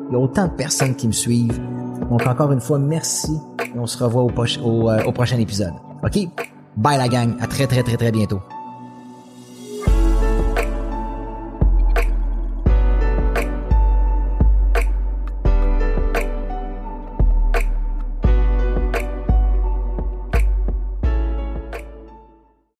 qu'il 0.05 0.13
y 0.13 0.15
a 0.15 0.19
autant 0.19 0.47
de 0.47 0.53
personnes 0.53 0.95
qui 0.95 1.07
me 1.07 1.13
suivent. 1.13 1.59
Donc, 2.09 2.25
encore 2.27 2.51
une 2.51 2.61
fois, 2.61 2.79
merci. 2.79 3.39
Et 3.65 3.77
on 3.77 3.87
se 3.87 4.03
revoit 4.03 4.23
au, 4.23 4.29
au, 4.29 4.89
euh, 4.89 5.03
au 5.05 5.11
prochain 5.11 5.37
épisode. 5.39 5.73
OK? 6.03 6.27
Bye 6.77 6.97
la 6.97 7.07
gang. 7.07 7.35
À 7.39 7.47
très, 7.47 7.67
très, 7.67 7.83
très, 7.83 7.97
très 7.97 8.11
bientôt. 8.11 8.39